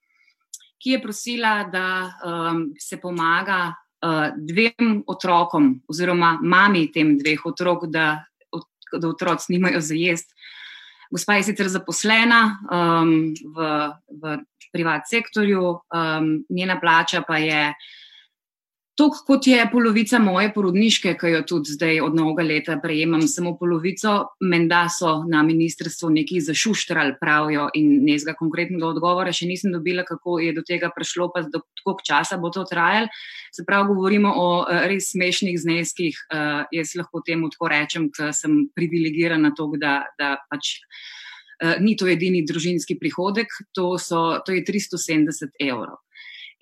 [0.78, 1.88] ki je prosila, da
[2.80, 3.74] se pomaga
[4.38, 8.26] dvem otrokom oziroma mami tem dveh otrok, da
[8.94, 10.34] da otroci nimajo za jesti.
[11.12, 13.68] Gospa je sicer zaposlena um, v,
[14.22, 14.38] v
[14.74, 17.74] privat sektorju, um, njena plača pa je
[18.96, 23.52] Tok kot je polovica moje porodniške, ki jo tudi zdaj od novega leta prejemam, samo
[23.60, 30.06] polovico, menda so na ministrstvu neki zašuštrali, pravijo, in nezga konkretnega odgovora še nisem dobila,
[30.08, 33.10] kako je do tega prišlo, pa do koliko časa bo to trajalo.
[33.52, 36.22] Se pravi, govorimo o uh, res smešnih zneskih.
[36.32, 40.78] Uh, jaz lahko temu tako rečem, ker sem privilegirana to, da, da pač.
[41.60, 46.00] Uh, ni to edini družinski prihodek, to, so, to je 370 evrov.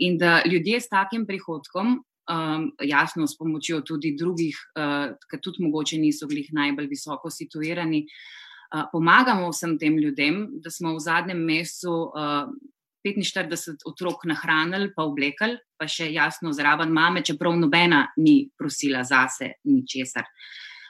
[0.02, 2.00] In da ljudje s takim prihodkom
[2.32, 8.04] um, jasno, s pomočjo tudi drugih, uh, ki tudi mogoče niso bili najbolj visoko situirani,
[8.06, 12.48] uh, pomagamo vsem tem ljudem, da smo v zadnjem mesecu uh,
[13.04, 19.58] 45 otrok nahranili, pa oblekali, pa še jasno zraven mame, čeprav nobena ni prosila zase
[19.68, 20.24] ničesar.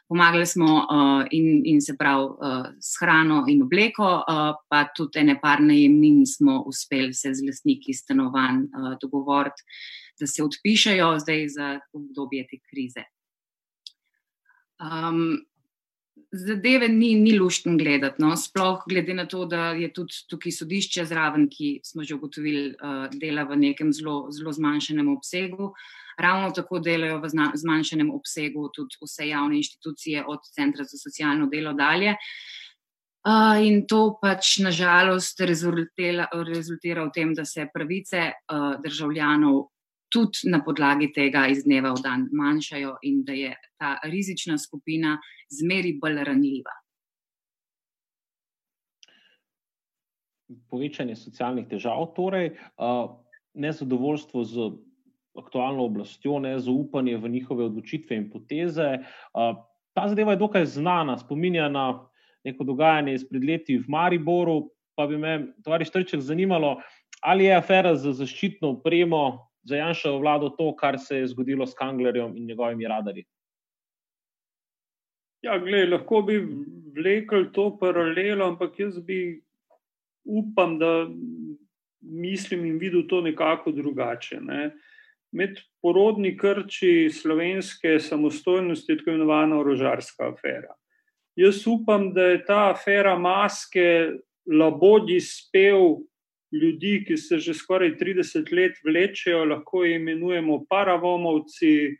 [0.08, 5.24] Pomagali smo uh, in, in se pravi uh, s hrano in obleko, uh, pa tudi
[5.24, 9.64] ene par najemnin smo uspeli se z lastniki stanovanj uh, dogovoriti
[10.20, 13.04] da se odpišajo zdaj za obdobje te krize.
[14.84, 15.42] Um,
[16.32, 18.36] zadeve ni, ni luštno gledati, no?
[18.38, 23.06] sploh glede na to, da je tudi tukaj sodišče zraven, ki smo že ugotovili, uh,
[23.14, 25.74] dela v nekem zelo, zelo zmanjšenem obsegu.
[26.18, 31.74] Ravno tako delajo v zmanjšenem obsegu tudi vse javne inštitucije, od Centra za socialno delo
[31.74, 32.16] dalje.
[33.24, 39.70] Uh, in to pač nažalost rezultira, rezultira v tem, da se pravice uh, državljanov
[40.14, 45.18] tudi na podlagi tega iz dneva v dan manjšajo in da je ta rizična skupina
[45.50, 46.76] zmeri bolj ranljiva.
[50.70, 52.52] Povečanje socialnih težav, torej
[53.54, 54.72] nezadovoljstvo z
[55.38, 59.00] aktualno oblastjo, nezaupanje v njihove odločitve in poteze.
[59.94, 61.88] Ta zadeva je dokaj znana, spominja na
[62.46, 64.70] neko dogajanje izpred leti v Mariboru.
[64.94, 66.76] Pa bi me, tovariš Trček, zanimalo,
[67.22, 71.74] ali je afera za zaščitno opremo za Janšovo vlado to, kar se je zgodilo s
[71.74, 73.26] Kanglerjem in njegovimi radarji?
[75.44, 76.38] Ja, gled, lahko bi
[76.96, 79.42] vlekel to paralelo, ampak jaz bi
[80.24, 81.08] upam, da
[82.02, 84.40] mislim in videl to nekako drugače.
[84.42, 84.72] Ne.
[85.32, 90.76] Med porodni krči slovenske samostojnosti je tako imenovana orožarska afera.
[91.36, 94.12] Jaz upam, da je ta afera maske
[94.46, 95.98] labodi spev
[96.54, 101.98] ljudi, ki se že skoraj 30 let vlečejo, lahko imenujemo paravomovci,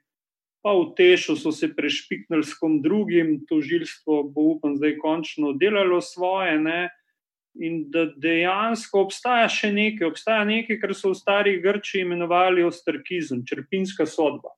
[0.64, 6.02] pa v tešu so se prešpiknili s kom drugim, tožilstvo bo upam zdaj končno delalo
[6.02, 6.60] svoje.
[6.60, 6.90] Ne?
[7.60, 13.44] In da dejansko obstaja še nekaj, obstaja nekaj, kar so v starih Grči imenovali ostrkizem,
[13.46, 14.56] črpinska sodba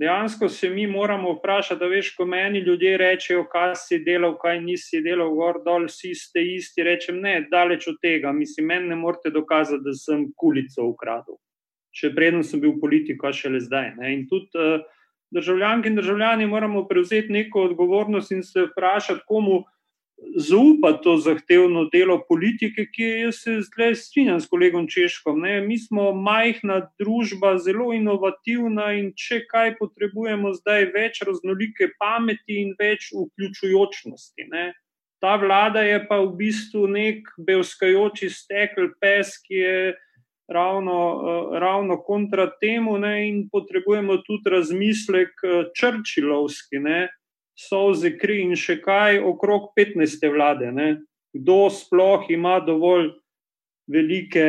[0.00, 4.60] dejansko se mi moramo vprašati, da veš, ko meni ljudje rečejo, kaj si delal, kaj
[4.64, 6.84] nisi delal, gor dol, vsi ste isti.
[6.86, 11.36] Rečem, ne, daleč od tega, mislim, meni ne morete dokazati, da sem kulico ukradel.
[11.92, 13.92] Še predtem sem bil politik, pa še le zdaj.
[13.98, 14.14] Ne?
[14.14, 14.80] In tudi uh,
[15.36, 19.64] državljanke in državljani moramo prevzeti neko odgovornost in se vprašati, komu
[20.36, 25.40] zaupa to zahtevno delo politike, ki je se zdaj strinjam s kolegom Češkom.
[25.40, 25.60] Ne?
[25.60, 32.74] Mi smo majhna družba, zelo inovativna in če kaj potrebujemo zdaj, več raznolike pameti in
[32.78, 34.48] več vključujočnosti.
[34.52, 34.72] Ne?
[35.20, 39.80] Ta vlada je pa v bistvu nek belskajoči stekel pes, ki je
[40.50, 40.98] ravno,
[41.60, 43.28] ravno kontra temu ne?
[43.28, 45.44] in potrebujemo tudi razmislek
[45.76, 46.80] črčilovski.
[46.80, 47.08] Ne?
[47.68, 50.26] Solze, kri in še kaj okrog 15.
[50.32, 50.70] vlade.
[50.72, 50.90] Ne?
[51.36, 53.12] Kdo sploh ima dovolj
[53.90, 54.46] velike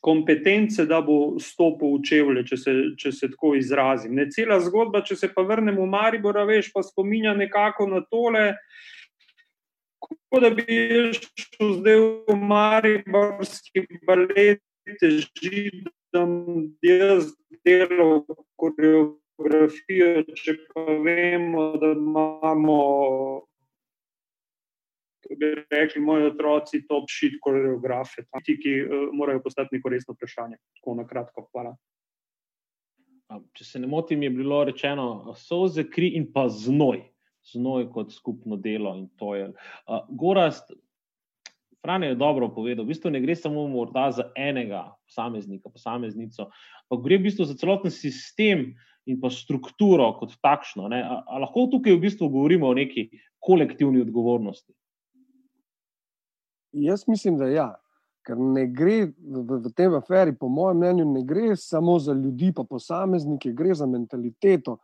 [0.00, 4.14] kompetence, da bo stopil v čevlje, če se, če se tako izrazim.
[4.16, 8.54] Ne cela zgodba, če se pa vrnemo v Maribor, veš, pa spominja nekako na tole.
[10.00, 10.64] Kot da bi
[11.12, 16.32] šel zdaj v Mariborski balet, židom,
[16.80, 17.28] jaz
[17.60, 18.22] delal
[18.56, 22.78] koreografijo fotografijo, če pa vemo, da imamo,
[25.20, 30.14] kako bi rekli, moji otroci, top shit koreografe, ti, ki uh, morajo postati neko resno
[30.14, 30.58] vprašanje.
[30.80, 31.76] Tako na kratko, hvala.
[33.54, 37.04] Če se ne motim, je bilo rečeno, so za kri in pa znoj,
[37.52, 38.96] znoj kot skupno delo.
[39.20, 40.72] Uh, Gorast,
[41.80, 43.62] Franje je dobro povedal, v bistvu ne gre samo
[44.12, 46.50] za enega posameznika, posameznico,
[46.90, 50.88] pa gre v bistvu za celoten sistem, uh, in pa strukturo kot takšno.
[50.92, 53.08] A, a lahko tukaj v bistvu govorimo o neki
[53.40, 54.72] kolektivni odgovornosti?
[56.72, 57.70] Jaz mislim, da ja.
[58.26, 62.52] Ker ne gre v, v tej aferi, po mojem mnenju, ne gre samo za ljudi,
[62.56, 64.76] pa posameznike, gre za mentaliteto,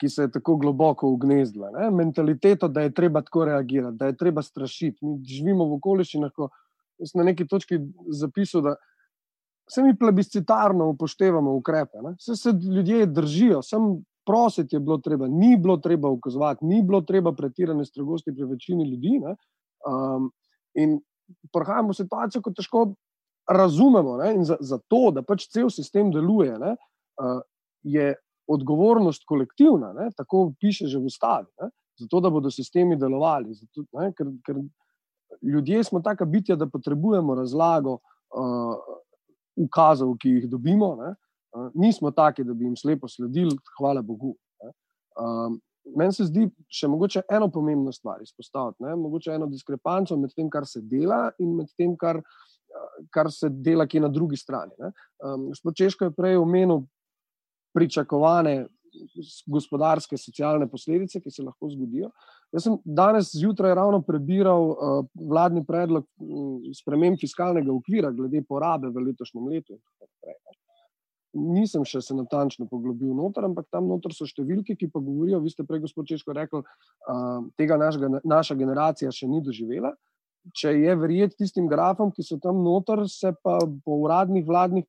[0.00, 1.70] ki se je tako globoko ugnezdila.
[1.78, 1.88] Ne?
[1.90, 4.98] Mentaliteto, da je treba tako reagirati, da je treba strašiti.
[5.06, 6.50] Mi živimo v okoliščinah, ko
[7.00, 7.80] sem na neki točki
[8.12, 8.76] zapisal, da
[9.70, 15.56] se mi plebiscitarno upoštevamo ukrepe, se, se ljudje držijo, sem prositi je bilo treba, ni
[15.56, 19.20] bilo treba ukazovati, ni bilo treba pretirane strogosti pri večini ljudi.
[19.24, 20.30] Um,
[20.74, 21.00] in
[21.52, 22.84] prihajamo v situacijo, ko težko
[23.48, 24.16] razumemo.
[24.16, 24.34] Ne?
[24.34, 26.76] In za, za to, da pač cel sistem deluje, ne?
[27.20, 27.40] Uh,
[27.82, 28.14] je
[28.48, 30.10] odgovornost kolektivna, ne?
[30.16, 31.70] tako piše že v ustavi, ne?
[32.00, 33.54] zato da bodo sistemi delovali.
[33.54, 33.84] Zato,
[34.16, 34.58] ker, ker
[35.42, 37.98] ljudje smo taka bitja, da potrebujemo razlago.
[38.34, 38.80] Uh,
[39.56, 40.94] ukazov, ki jih dobimo.
[41.00, 41.14] Ne?
[41.74, 44.34] Nismo taki, da bi jim slepo sledili, hvala Bogu.
[45.20, 48.94] Um, Meni se zdi še mogoče eno pomembno stvar izpostaviti, ne?
[48.96, 52.22] mogoče eno diskrepanco med tem, kar se dela, in med tem, kar,
[53.12, 54.72] kar se dela, ki je na drugi strani.
[55.20, 56.86] Um, gospod Češko je prej omenil
[57.76, 58.62] pričakovane
[59.50, 62.10] gospodarske, socialne posledice, ki se lahko zgodijo.
[62.54, 68.92] Jaz sem danes zjutraj ravno prebiral uh, vladni predlog um, sprememb fiskalnega okvira glede porabe
[68.94, 69.78] v letošnjem letu.
[71.34, 75.50] Nisem še se natančno poglobil noter, ampak tam noter so številke, ki pa govorijo, vi
[75.50, 79.90] ste prej, gospod Češko, rekel, uh, tega našega, naša generacija še ni doživela.
[79.90, 80.14] Uh,
[80.52, 84.84] če je verjeti tistim grafom, ki so tam noter, se pa po uradnih vladnih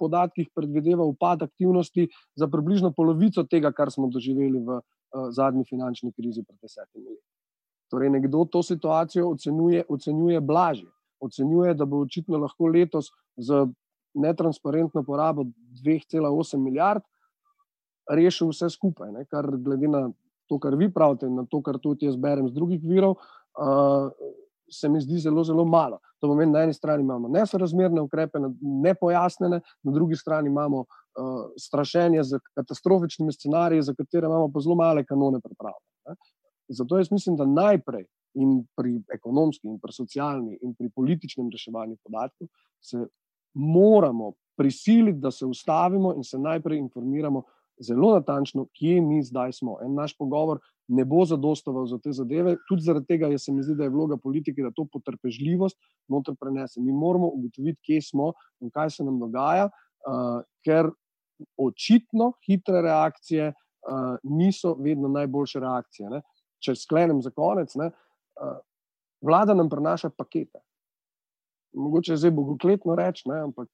[0.00, 2.08] podatkih predvideva upad aktivnosti
[2.40, 4.84] za približno polovico tega, kar smo doživeli v uh,
[5.30, 7.26] zadnji finančni krizi pred desetimi leti.
[7.90, 10.90] Torej, nekdo to situacijo ocenjuje, ocenjuje blažje.
[11.20, 13.66] Ocenjuje, da bo očitno lahko letos z
[14.14, 15.44] netransparentno porabo
[15.84, 17.02] 2,8 milijard
[18.10, 19.24] rešil vse skupaj, ne?
[19.24, 20.08] kar glede na
[20.48, 23.16] to, kar vi pravite, in na to, kar tudi jaz berem z drugih virov.
[23.54, 24.10] Uh,
[24.70, 25.98] se mi zdi zelo, zelo malo.
[26.20, 32.22] To pomeni, na eni strani imamo nesorazmerne ukrepe, nepojasnjene, na drugi strani imamo uh, strašenje
[32.22, 36.18] z katastrofičnimi scenariji, za katere imamo pa zelo male kanone pripravljene.
[36.68, 41.96] Zato jaz mislim, da najprej in pri ekonomski, in pri socialni, in pri političnem reševanju
[42.02, 42.48] podatkov
[42.82, 43.06] se
[43.54, 47.42] moramo prisiliti, da se ustavimo in se najprej informiramo
[47.80, 49.78] zelo natančno, kje mi zdaj smo.
[49.82, 52.56] En naš pogovor ne bo zadostoval za te zadeve.
[52.68, 56.80] Tudi zaradi tega se mi zdi, da je vloga politike, da to potrpežljivost noter prenese.
[56.80, 60.90] Mi moramo ugotoviti, kje smo in kaj se nam dogaja, uh, ker
[61.58, 66.10] očitno hitre reakcije uh, niso vedno najboljše reakcije.
[66.10, 66.22] Ne?
[66.64, 68.56] Če sklenem za konec, ne, uh,
[69.24, 70.62] vlada nam prenaša pakete.
[71.74, 73.68] Mogoče je zdaj bogokletno reči, ampak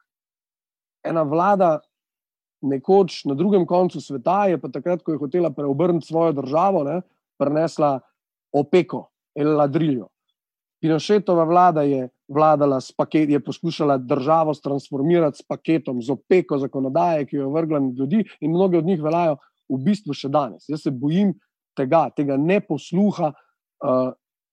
[1.05, 1.79] ena vlada
[2.63, 7.01] nekoč na drugem koncu sveta, je pa takrat, ko je hotela preobrniti svojo državo, ne,
[7.39, 7.99] prenesla
[8.53, 9.07] opeko
[9.39, 10.09] ali ladriljo.
[10.81, 17.27] Pinošetova vlada je vladala s paketom, je poskušala državo transformirati s paketom, z opeko zakonodaje,
[17.27, 19.37] ki jo je vrgla med ljudi, in mnogi od njih veljajo
[19.69, 20.69] v bistvu še danes.
[20.69, 21.35] Jaz se bojim
[21.77, 24.13] tega, tega neposluha uh,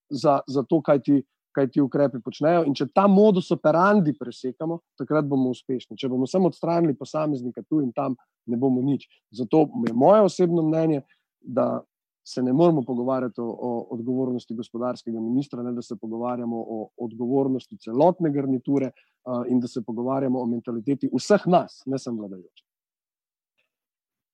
[0.10, 1.24] za, za to, kaj ti
[1.58, 2.62] kaj ti ukrepi počnejo.
[2.70, 5.98] In če ta modus operandi presekamo, takrat bomo uspešni.
[5.98, 8.13] Če bomo samo odstranili posameznika tu in tam,
[8.46, 9.08] ne bomo nič.
[9.34, 11.02] Zato je moje osebno mnenje,
[11.42, 11.82] da
[12.28, 17.78] se ne moramo pogovarjati o, o odgovornosti gospodarskega ministra, ne da se pogovarjamo o odgovornosti
[17.78, 22.66] celotne garniture uh, in da se pogovarjamo o mentaliteti vseh nas, ne samo vladajočih.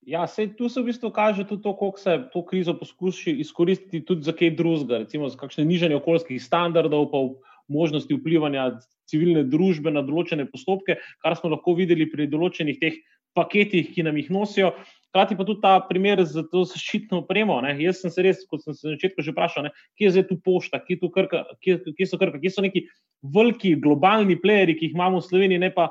[0.06, 4.02] Ja, sej, tu se v bistvu kaže tudi to, kako se to krizo poskuša izkoristiti
[4.04, 7.22] tudi za kaj drugega, recimo za kakšne nižanje okoljskih standardov, pa
[7.68, 8.66] možnosti vplivanja
[9.08, 13.00] civilne družbe na določene postopke, kar smo lahko videli pri določenih teh
[13.38, 14.74] paketih, ki nam jih nosijo.
[15.14, 17.60] Hkrati pa tudi ta primer za to zaščitno opremo.
[17.62, 17.76] Ne.
[17.78, 20.40] Jaz sem se res, kot sem se na začetku že vprašal, ne, kje je tu
[20.42, 22.82] pošta, kje, tu krka, kje, kje so krka, kje so neki
[23.36, 25.86] veliki globalni plejeri, ki jih imamo v Sloveniji, ne pa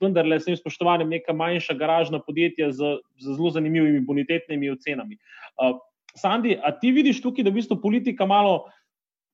[0.00, 5.20] vendar le sem spoštovanjem neka manjša garažna podjetja z, z zelo zanimivimi bonitetnimi ocenami.
[5.60, 5.76] Uh,
[6.16, 8.70] Sandi, a ti vidiš tukaj, da v bistvu politika malo,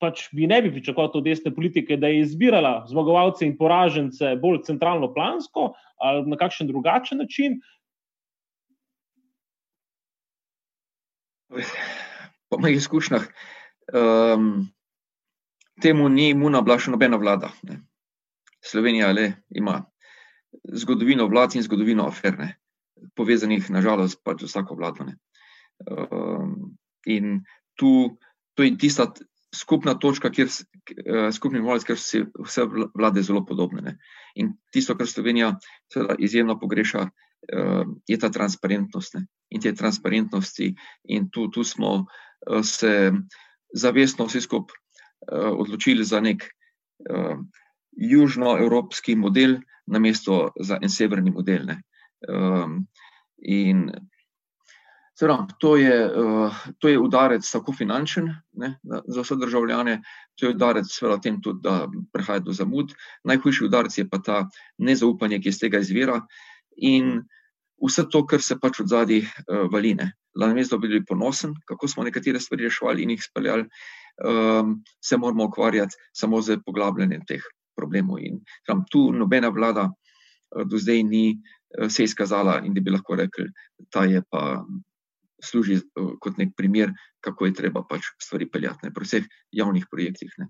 [0.03, 4.63] pač bi ne bi pričakoval od desne politike, da je izbirala zmagovalce in poražence bolj
[4.67, 5.73] centralno plansko
[6.03, 7.59] ali na kakšen drugačen način?
[12.49, 13.25] Po mojih izkušnjah
[13.93, 14.69] um,
[15.83, 17.51] temu ni imuna bila še nobena vlada.
[17.69, 17.81] Ne.
[18.65, 19.79] Slovenija le ima
[20.65, 22.55] zgodovino vlad in zgodovino aferne,
[23.17, 25.07] povezanih nažalost pač vsako vlado.
[25.87, 27.43] Um, in
[27.79, 28.19] tu,
[28.55, 29.07] to je tista
[29.55, 33.85] skupna točka, kjer uh, skupni morac, ker so vse vlade zelo podobne.
[33.85, 33.97] Ne?
[34.37, 35.55] In tisto, kar Slovenija
[35.93, 37.07] seveda izjemno pogreša,
[38.07, 39.15] je ta transparentnost.
[39.15, 39.27] Ne?
[39.51, 40.75] In te transparentnosti,
[41.05, 43.13] in tu, tu smo uh, se
[43.75, 47.39] zavestno vsi skupaj uh, odločili za nek uh,
[47.97, 49.59] južnoevropski model,
[49.89, 51.73] na mesto za en severni model.
[52.29, 52.87] Um,
[53.39, 53.89] in
[55.19, 55.73] Seveda, to,
[56.79, 59.97] to je udarec tako finančen ne, za vse državljane,
[60.39, 62.95] to je udarec seveda tem tudi, da prihaja do zamud.
[63.27, 64.45] Najhujši udarec je pa ta
[64.79, 66.21] nezaupanje, ki iz tega izvira
[66.79, 67.23] in
[67.85, 70.13] vse to, kar se pač od zadaj uh, valine.
[70.39, 73.65] Namesto, da bi bili ponosen, kako smo nekatere stvari reševali in jih speljali,
[74.25, 77.43] um, se moramo ukvarjati samo z poglabljanjem teh
[77.77, 78.21] problemov.
[78.23, 82.95] In tam tu nobena vlada uh, do zdaj ni uh, se izkazala in da bi
[82.95, 83.51] lahko rekli,
[83.95, 84.63] da je pa
[85.43, 89.25] služi eh, kot nek primer, kako je treba pač stvari peljati ne, pri vseh
[89.55, 90.33] javnih projektih.
[90.39, 90.49] Ne.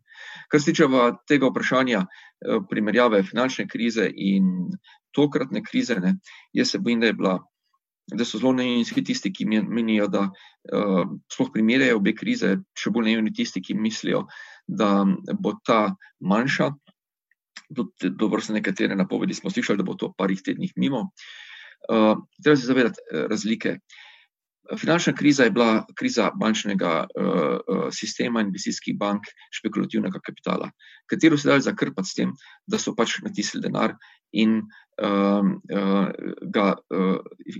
[0.48, 0.88] Kar se tiče
[1.28, 4.68] tega vprašanja eh, primerjave finančne krize in
[5.14, 6.16] tokratne krize, ne,
[6.56, 7.38] jaz se bojim, da, bila,
[8.12, 11.02] da so zelo neumni tisti, ki menijo, da uh,
[11.32, 14.26] sploh primerjajo obe krize, še bolj neumni tisti, ki mislijo,
[14.68, 15.04] da
[15.40, 16.72] bo ta manjša.
[17.68, 21.10] Dobro, so nekatere napovedi smo slišali, da bo to parih tednih mimo.
[21.88, 23.76] Uh, treba se zavedati razlike.
[23.76, 24.06] Uh,
[24.76, 30.70] Finančna kriza je bila kriza bančnega uh, sistema, investicijskih bank, špekulativnega kapitala,
[31.06, 32.32] katero se da zakrpati s tem,
[32.66, 33.94] da so pač natisnili denar
[34.32, 36.08] in uh, uh,
[36.42, 37.16] ga uh,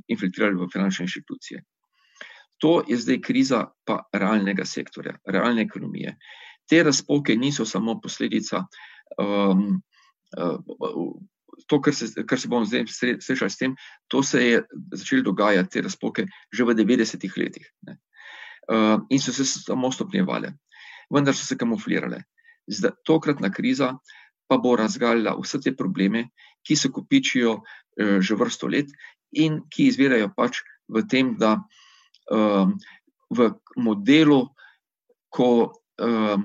[0.08, 1.62] infiltrirali v finančne inštitucije.
[2.58, 6.16] To je zdaj kriza pa realnega sektorja, realne ekonomije.
[6.68, 8.64] Te razpoke niso samo posledica
[9.18, 9.80] um,
[10.36, 11.12] uh,
[11.66, 11.94] to, kar
[12.26, 12.84] kar se bomo zdaj
[13.20, 13.74] srečali s tem,
[14.08, 14.62] to se je
[14.94, 17.66] začelo dogajati, te razpoke, že v 90-ih letih.
[18.68, 20.52] Uh, in so se samo stopnjevale,
[21.10, 22.22] vendar so se kamuflirale.
[22.68, 23.94] Zdaj, tokratna kriza
[24.48, 26.28] pa bo razgalila vse te probleme,
[26.68, 28.92] ki se kopičijo uh, že vrsto let
[29.32, 32.68] in ki izvirajo pač v tem, da uh,
[33.28, 34.48] v modelu,
[35.28, 36.40] ko uh,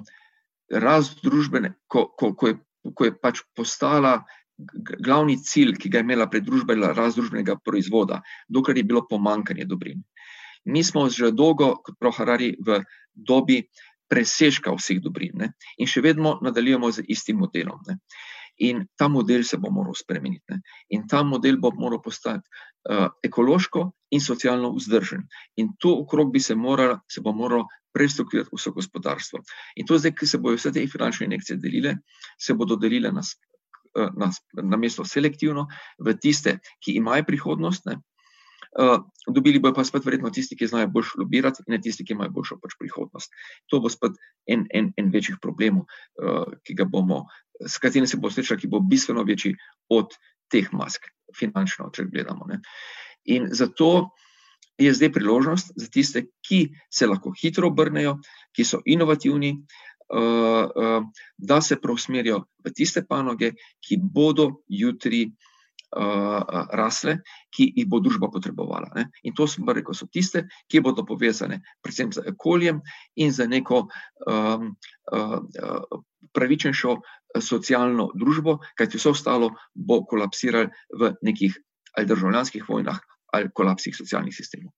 [0.68, 2.56] razdružbene, ko, ko, ko, je,
[2.92, 4.24] ko je pač postala
[5.00, 10.04] glavni cilj, ki ga je imela predružba razdružbenega proizvoda, dokler je bilo pomankanje dobrin.
[10.66, 13.64] Mi smo že dolgo, kot pravi Harari, v dobi
[14.08, 15.52] presežka vseh dobrin ne?
[15.78, 17.82] in še vedno nadaljujemo z istim modelom.
[17.88, 17.98] Ne?
[18.58, 20.44] In ta model se bo moral spremeniti.
[20.50, 20.62] Ne?
[20.90, 22.50] In ta model bo moral postati
[22.90, 25.24] uh, ekološko in socialno vzdržen.
[25.58, 29.40] In tu okrog bi se, moral, se bo moralo prestrukturirati vse gospodarstvo.
[29.76, 31.98] In to zdaj, ki se bodo vse te finančne injekcije delile,
[32.38, 33.22] se bodo delile na
[33.94, 35.68] Eh, na, na mesto selektivno,
[36.02, 37.86] v tiste, ki imajo prihodnost.
[37.86, 38.00] Ne.
[38.74, 42.16] Uh, dobili bojo pa spet verjetno tisti, ki znajo bolj lobirati, in ne tisti, ki
[42.16, 43.36] imajo boljšo pač prihodnost.
[43.70, 44.18] To bo spet
[44.50, 47.26] en, en, en večjih problemov, uh, bomo,
[47.62, 49.54] s katerim se bo srečal, ki bo bistveno večji
[49.94, 50.18] od
[50.50, 51.06] teh mask,
[51.38, 52.50] finančno, če gledamo.
[52.50, 52.60] Ne.
[53.30, 54.10] In zato
[54.82, 58.18] je zdaj priložnost za tiste, ki se lahko hitro obrnejo,
[58.58, 59.54] ki so inovativni,
[60.14, 61.02] Eh, eh,
[61.38, 65.32] da se preusmerijo v tiste panoge, ki bodo jutri
[65.94, 67.18] eh, rasle,
[67.54, 68.90] ki jih bo družba potrebovala.
[68.96, 69.08] Ne?
[69.24, 72.82] In to smo rekli, so tiste, ki bodo povezane predvsem z okoljem
[73.16, 74.74] in z neko um,
[75.14, 76.00] uh,
[76.34, 76.96] pravičnejšo
[77.42, 81.58] socialno družbo, kajti vse ostalo bo kolapsiralo v nekih
[81.94, 83.00] ali državljanskih vojnah
[83.34, 84.74] ali kolapsih socialnih sistemov.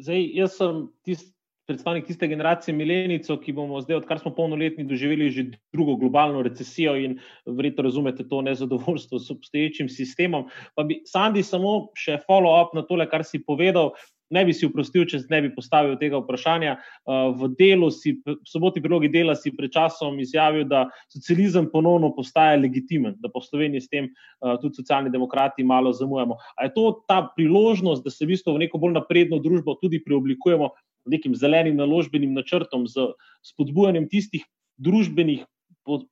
[0.00, 1.32] Zdaj, jaz sem tisti
[1.70, 6.96] predstavnik tiste generacije Milenico, ki bomo zdaj, odkar smo polnoletni, doživeli že drugo globalno recesijo
[6.98, 10.48] in verjetno razumete to nezadovoljstvo s obstoječim sistemom.
[10.74, 13.94] Pa bi Sandi samo še follow-up na tole, kar si povedal.
[14.30, 16.76] Ne bi si uprostil, če ne bi postavil tega vprašanja.
[17.02, 22.12] Uh, v delu, si, v soboti prilogi dela, si pred časom izjavil, da socializem ponovno
[22.14, 26.38] postaja legitimen, da po Sloveniji s tem uh, tudi socialni demokrati malo zamujamo.
[26.54, 29.98] Ali je to ta priložnost, da se v bistvu v neko bolj napredno družbo tudi
[30.06, 30.70] preoblikujemo,
[31.06, 33.12] nekim zelenim naložbenim načrtom, z
[33.46, 34.44] spodbujanjem tistih
[34.80, 35.44] družbenih,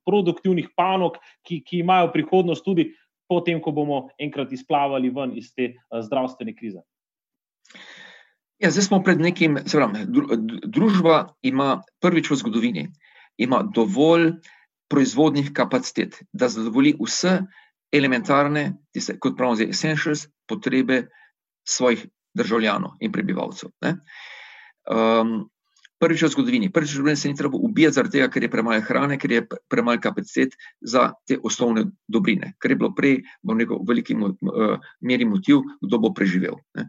[0.05, 2.89] produktivnih panog, ki, ki imajo prihodnost tudi
[3.29, 6.81] potem, ko bomo enkrat izplavali ven iz te zdravstvene krize.
[8.59, 10.03] Ja, zdaj smo pred nekim, se pravi,
[10.65, 12.89] družba ima prvič v zgodovini
[13.39, 14.33] ima dovolj
[14.89, 17.39] proizvodnih kapacitet, da zadovolji vse
[17.95, 21.05] elementarne, tiste, kot pravimo, essentials, potrebe
[21.67, 22.03] svojih
[22.37, 23.71] državljanov in prebivalcev.
[23.85, 23.95] Ne?
[24.87, 25.49] Um,
[25.99, 28.81] prvič v zgodovini, prvič v zgodovini se ni treba ubijati zaradi tega, ker je premalo
[28.81, 33.83] hrane, ker je premalo kapacitet za te osnovne dobrine, ker je bilo prej, bom rekel,
[33.83, 36.55] v veliki uh, meri motiv, kdo bo preživel.
[36.79, 36.87] Ne.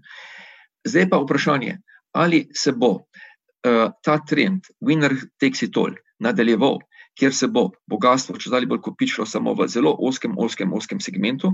[0.86, 1.80] Zdaj pa vprašanje,
[2.14, 6.78] ali se bo uh, ta trend, winner takes it all, nadaljeval,
[7.20, 11.52] kjer se bo bogatstvo če dalje bolj kopičilo samo v zelo oskem, oskem, oskem segmentu,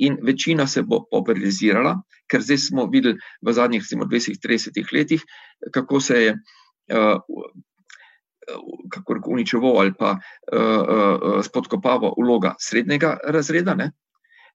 [0.00, 1.98] in večina se bo popularizirala,
[2.30, 5.26] ker zdaj smo videli v zadnjih 20-30 letih,
[5.72, 6.38] kako se je.
[6.92, 7.20] Uh,
[8.90, 13.92] Kako uničeval ali pa uh, uh, spodkopaval vloga srednjega razreda, ne?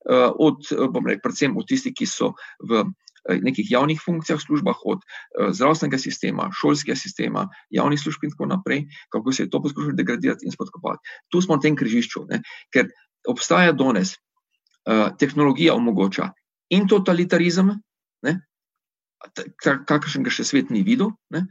[0.09, 2.83] uh, od, bom rekel, predvsem od tistih, ki so v
[3.28, 5.01] nekih javnih funkcijah, službah, od
[5.51, 10.45] zdravstvenega sistema, šolskega sistema, javnih služb in tako naprej, kako se je to poskušalo degradirati
[10.45, 11.03] in spodkopati.
[11.32, 12.41] Tu smo na tem križišču, ne?
[12.73, 12.88] ker
[13.28, 14.15] obstaja danes
[15.19, 16.30] tehnologija omogoča
[16.71, 17.73] in totalitarizem,
[19.59, 21.47] kakršen ga še svet ni videl, ne?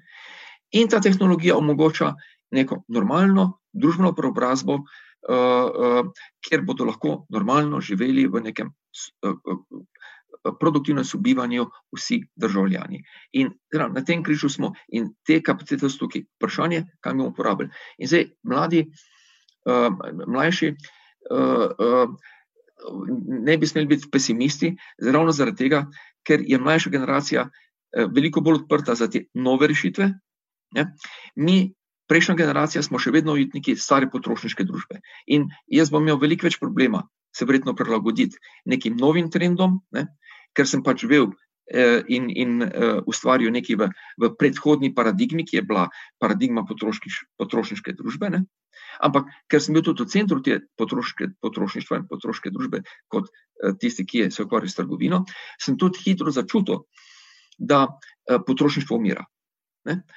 [0.72, 2.14] in ta tehnologija omogoča
[2.55, 9.83] neko normalno družbeno preobrazbo, uh, uh, kjer bodo lahko normalno živeli v nekem uh, uh,
[10.61, 11.66] produktivnem sobivanju
[11.97, 13.03] vsi državljani.
[13.32, 16.26] In teda, na tem križu smo in te kapacitete so tukaj.
[16.36, 17.70] Vprašanje, kaj bomo uporabili.
[17.99, 18.86] In zdaj mladi,
[19.66, 19.90] uh,
[20.26, 20.74] mlajši.
[21.30, 22.32] Uh, uh,
[23.47, 24.68] Ne bi smeli biti pesimisti,
[25.01, 25.78] ravno zaradi tega,
[26.28, 27.47] ker je mlajša generacija
[28.12, 30.11] veliko bolj odprta za te nove rešitve.
[30.76, 30.84] Ne?
[31.36, 31.72] Mi
[32.07, 35.01] prejšnja generacija smo še vedno ujitniki stare potrošniške družbe.
[35.26, 37.03] In jaz bom imel veliko več problema
[37.36, 40.07] se verjetno prilagoditi nekim novim trendom, ne,
[40.57, 41.28] ker sem pač živel
[41.70, 43.88] eh, in, in uh, ustvaril nekaj v,
[44.22, 45.86] v predhodni paradigmi, ki je bila
[46.22, 48.32] paradigma potrošniške družbe.
[48.32, 48.44] Ne.
[49.04, 52.82] Ampak ker sem bil tudi v centru te potrošništva in potrošniške družbe,
[53.12, 55.24] kot uh, tisti, ki je se ukvarjal s trgovino,
[55.61, 56.86] sem tudi hitro začutil,
[57.59, 59.26] da uh, potrošništvo umira.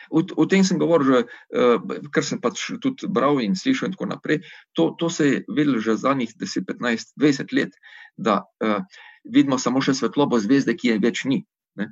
[0.09, 1.19] O, o tem sem govoril, že,
[1.53, 4.41] uh, kar sem pač tudi bral in slišal, in tako naprej.
[4.73, 7.77] To, to se je videlo že zadnjih 10, 15, 20 let,
[8.17, 8.81] da uh,
[9.29, 11.43] vidimo samo še svetlobo zvezde, ki je več ni,
[11.79, 11.89] ne?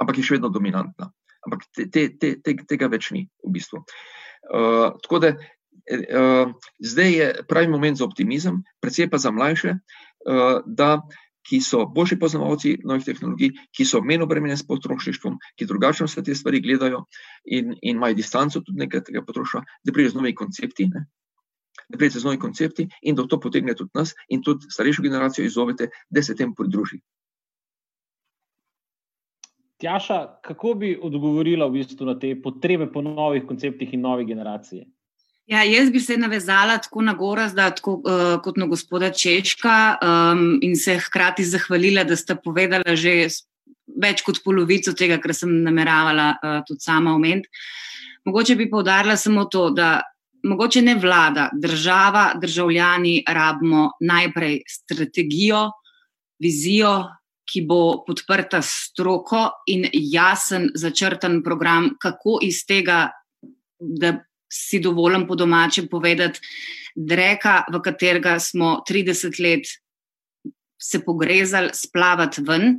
[0.00, 1.10] ampak je še vedno dominantna.
[1.46, 3.80] Ampak te, te, te, te, tega več ni v bistvu.
[4.50, 10.60] Uh, tako da uh, zdaj je pravi moment za optimizem, predvsem pa za mlajše, uh,
[10.66, 10.98] da
[11.48, 16.22] ki so boljši poznavalci novih tehnologij, ki so menj obremenjeni s potrošništvom, ki drugačno vse
[16.22, 17.04] te stvari gledajo
[17.44, 20.90] in, in imajo distanco tudi nekaj tega potrošnja, da pridejo z novimi koncepti.
[20.92, 21.06] Ne?
[21.90, 25.44] Da pridete z novimi koncepti in da to potegne tudi nas in tudi starejšo generacijo
[25.44, 27.00] izzovete, da se temu pridruži.
[29.80, 34.84] Tjaša, kako bi odgovorila v bistvu na te potrebe po novih konceptih in novi generaciji?
[35.50, 40.58] Ja, jaz bi se navezala tako na Gorazda, tako, uh, kot na gospoda Češka um,
[40.62, 43.26] in se hkrati zahvalila, da ste povedala že
[43.90, 47.48] več kot polovico tega, kar sem nameravala uh, tudi sama omeniti.
[48.28, 50.02] Mogoče bi povdarila samo to, da
[50.44, 55.70] mogoče ne vlada, država, državljani rabimo najprej strategijo,
[56.38, 57.04] vizijo,
[57.50, 63.08] ki bo podprta stroko in jasen, začrtan program, kako iz tega,
[63.80, 64.14] da
[64.52, 66.40] si dovolim po domačem povedati,
[66.94, 69.66] dreka, v katerega smo 30 let
[70.80, 72.78] se pogrezali, splavati ven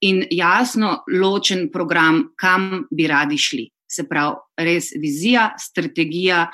[0.00, 3.66] in jasno ločen program, kam bi radi šli.
[3.90, 6.44] Se pravi, res vizija, strategija,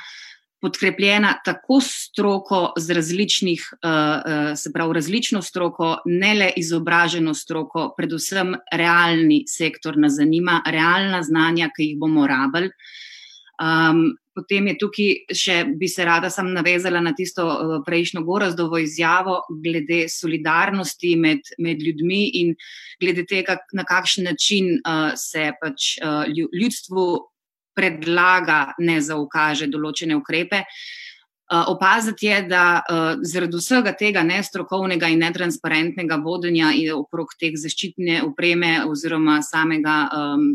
[0.66, 8.56] podkrepljena tako stroko z različnih, uh, se pravi, različno stroko, ne le izobraženo stroko, predvsem
[8.74, 12.72] realni sektor nas zanima, realna znanja, ki jih bomo rabili.
[13.62, 18.76] Um, Potem je tukaj še, bi se rada sam navezala na tisto uh, prejšnjo gorazdovo
[18.84, 22.50] izjavo glede solidarnosti med, med ljudmi in
[23.00, 27.06] glede tega, na kakšen način uh, se pač uh, ljudstvu
[27.76, 30.64] predlaga, ne zaukaže določene ukrepe.
[31.46, 38.24] Uh, opaziti je, da uh, zaradi vsega tega nestrokovnega in netransparentnega vodenja okrog teh zaščitne
[38.26, 40.48] upreme oziroma samega um,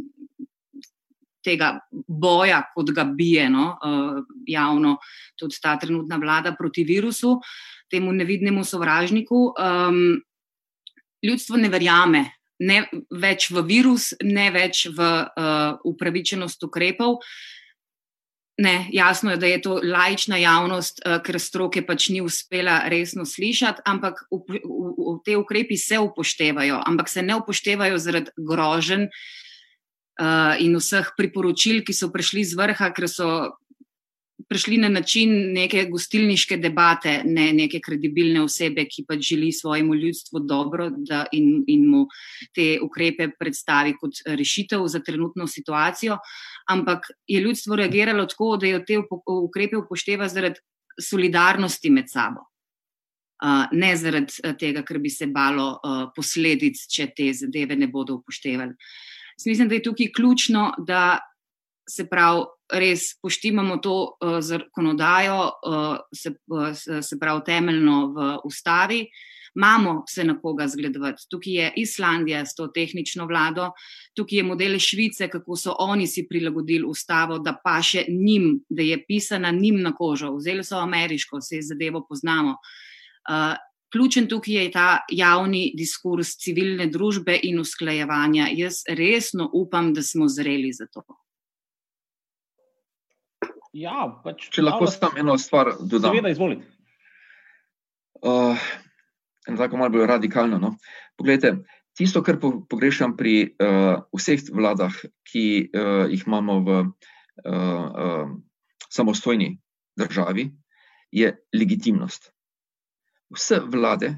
[1.45, 4.97] tega boja, kot ga bije no, uh, javno
[5.39, 7.38] tudi ta trenutna vlada proti virusu,
[7.88, 9.45] temu nevidnemu sovražniku.
[9.55, 10.19] Um,
[11.24, 12.26] ljudstvo ne verjame
[12.62, 17.20] ne več v virus, ne več v uh, upravičenost ukrepov.
[18.62, 23.26] Ne, jasno je, da je to lajčna javnost, uh, ker stroke pač ni uspela resno
[23.26, 29.07] slišati, ampak v, v, v, te ukrepi se upoštevajo, ampak se ne upoštevajo zaradi groženj,
[29.09, 29.39] uh,
[30.22, 33.57] uh, in vseh priporočil, ki so prišli z vrha, ker so
[34.49, 40.39] prišli na način neke gostilniške debate, ne neke kredibilne osebe, ki pa želi svojemu ljudstvu
[40.39, 40.89] dobro
[41.31, 42.05] in, in mu
[42.55, 46.17] te ukrepe predstavi kot rešitev za trenutno situacijo.
[46.69, 50.59] Ampak je ljudstvo reagiralo tako, da je te ukrepe upošteva zaradi
[51.01, 52.47] solidarnosti med sabo.
[53.41, 58.19] Uh, ne zaradi tega, ker bi se balo uh, posledic, če te zadeve ne bodo
[58.19, 58.75] upoštevali.
[58.75, 59.07] Uh,
[59.45, 61.19] mislim, da je tukaj ključno, da
[61.91, 66.71] se pravi, res poštimamo to uh, zakonodajo, uh, se, uh,
[67.01, 69.05] se pravi, temeljno v ustavi.
[69.55, 71.25] Imamo se na koga zgledovati.
[71.29, 73.71] Tukaj je Islandija s to tehnično vlado,
[74.15, 78.81] tukaj je model Švice, kako so oni si prilagodili ustavo, da pa še njim, da
[78.81, 80.31] je pisana njim na kožo.
[80.37, 82.55] Vzeli so ameriško, se je zadevo poznamo.
[83.27, 83.59] Uh,
[83.91, 88.47] ključen tukaj je ta javni diskurs civilne družbe in usklajevanja.
[88.55, 91.03] Jaz resno upam, da smo zreli za to.
[93.78, 96.11] Ja, pač, Če lahko samo eno stvar dodam.
[96.11, 96.67] Seveda, izvolite.
[98.22, 98.59] Uh,
[99.47, 100.59] tako malo bolj radikalno.
[100.59, 100.74] No?
[101.17, 101.53] Poglejte,
[101.97, 104.97] tisto, kar pogrešam pri uh, vseh vladah,
[105.28, 106.89] ki uh, jih imamo v uh,
[107.47, 108.34] uh,
[108.91, 109.53] samostojni
[109.99, 110.49] državi,
[111.11, 112.32] je legitimnost.
[113.32, 114.15] Vse vlade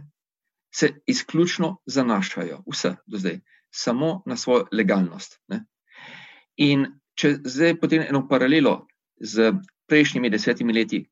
[0.74, 3.40] se izključno zanašajo, vse do zdaj,
[3.70, 5.38] samo na svojo legalnost.
[5.54, 5.62] Ne?
[6.58, 6.88] In
[7.18, 8.88] če zdaj potem eno paralelo
[9.24, 9.54] z
[9.88, 11.04] prejšnjimi desetimi leti,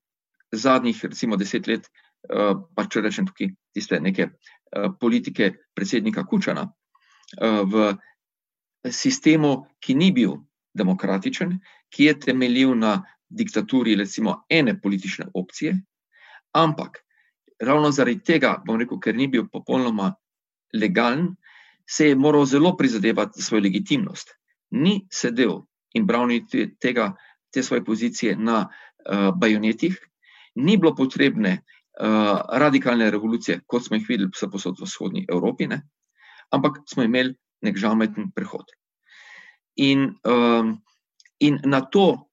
[0.52, 6.66] zadnjih, recimo, deset let, eh, pa če rečem tukaj tiste neke eh, politike predsednika Kučana,
[7.40, 7.96] eh, v
[8.90, 10.36] sistemu, ki ni bil
[10.74, 11.56] demokratičen,
[11.92, 15.76] ki je temeljil na diktaturi, recimo, ene politične opcije,
[16.52, 17.00] ampak
[17.62, 20.12] ravno zaradi tega, bom rekel, ker ni bil popolnoma
[20.74, 21.36] legalen,
[21.88, 24.34] se je moral zelo prizadevati za svojo legitimnost.
[24.70, 25.62] Ni sedel
[25.94, 26.46] in branil
[26.80, 27.12] tega
[27.52, 29.98] te svoje pozicije na uh, bajonetih,
[30.54, 35.66] ni bilo potrebne uh, radikalne revolucije, kot smo jih videli vse posod v vzhodni Evropi,
[35.66, 35.82] ne?
[36.52, 38.66] ampak smo imeli nek žameten prehod.
[39.76, 40.76] In, um,
[41.40, 42.28] in na to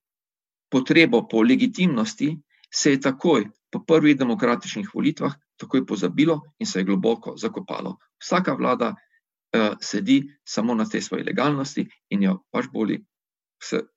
[0.70, 2.34] potrebo po legitimnosti
[2.72, 7.97] se je takoj po prvih demokratičnih volitvah takoj pozabilo in se je globoko zakopalo.
[8.20, 12.99] Vsaka vlada uh, sedi samo na tej svoji legalnosti in jo pač boli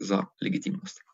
[0.01, 1.12] za legitimnost.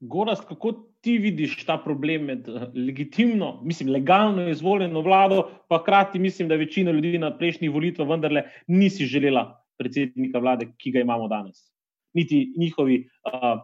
[0.00, 6.18] Gorast, kako ti vidiš ta problem med eh, legitimno, mislim, legalno izvoljeno vlado, pa hkrati
[6.18, 11.28] mislim, da večina ljudi na prejšnjih volitvah vendarle nisi želela predsednika vlade, ki ga imamo
[11.28, 11.72] danes.
[12.14, 13.60] Niti njihovi uh,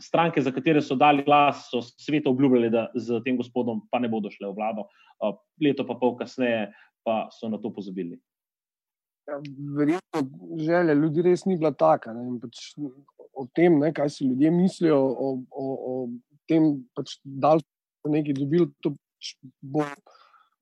[0.00, 4.08] stranke, za katere so dali glas, so svetu obljubljali, da z tem gospodom pa ne
[4.08, 4.88] bodo šle v vlado.
[5.20, 6.72] Uh, leto pa pol kasneje
[7.04, 8.18] pa so na to pozabili.
[9.26, 9.40] Ja,
[9.78, 10.22] verjetno
[10.58, 12.14] želja ljudi res ni bila taka.
[12.42, 12.74] Pač
[13.36, 15.96] o tem, ne, kaj si ljudje mislijo o, o, o
[16.48, 19.84] tem, pač, da so nekaj dobili, to pač bo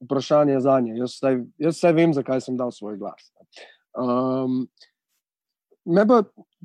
[0.04, 0.98] vprašanje za nje.
[0.98, 1.18] Jaz,
[1.58, 3.30] jaz vse vem, zakaj sem dal svoj glas.
[3.94, 4.64] Um,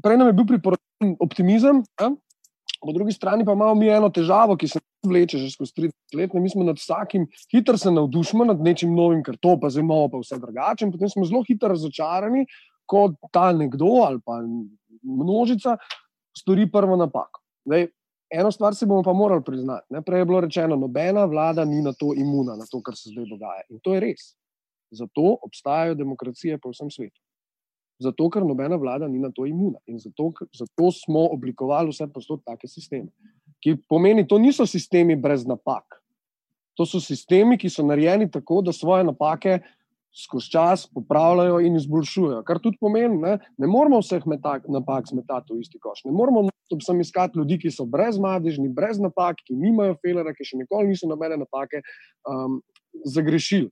[0.04, 2.16] prej nam je bil priporočen optimizem, ne?
[2.80, 6.34] po drugi strani pa imamo mi eno težavo, ki se vleče že skozi 30 let.
[6.34, 6.42] Ne?
[6.42, 10.08] Mi smo nad vsakim, hitro se navdušimo nad nečim novim, ker to pa zdaj imamo,
[10.12, 10.88] pa vse drugače.
[10.92, 12.46] Potem smo zelo hitro razočarani,
[12.90, 14.42] ko ta nekdo ali pa
[15.04, 15.78] množica
[16.38, 17.42] stori prvo napako.
[17.66, 17.88] Zdaj,
[18.34, 19.86] eno stvar si bomo pa morali priznati.
[19.94, 20.02] Ne?
[20.02, 23.26] Prej je bilo rečeno, nobena vlada ni na to imuna, na to, kar se zdaj
[23.30, 23.66] dogaja.
[23.70, 24.34] In to je res.
[24.92, 27.22] Zato obstajajo demokracije po vsem svetu.
[28.00, 29.82] Zato, ker nobena vlada ni na to imuna.
[29.92, 33.12] In zato, zato smo oblikovali vse posod take sisteme.
[33.60, 36.00] Ki pomeni, to niso sistemi brez napak.
[36.80, 39.60] To so sistemi, ki so narejeni tako, da svoje napake
[40.16, 42.44] skozi čas popravljajo in izboljšujejo.
[42.48, 46.06] Kar tudi pomeni, ne, ne moramo vseh napak zmetati v isti koš.
[46.06, 46.48] Ne moramo
[46.86, 51.10] sem iskati ljudi, ki so brezmadežni, brez napak, ki nimajo felera, ki še nikoli niso
[51.10, 51.82] nobene napake
[52.30, 52.60] um,
[53.06, 53.72] zagrešili.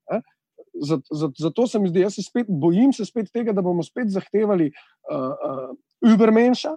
[0.81, 4.09] Zato, zato, se mi zdi, jaz se spet bojim se spet tega, da bomo spet
[4.13, 6.75] zahtevali uh, uh, Ubermenša,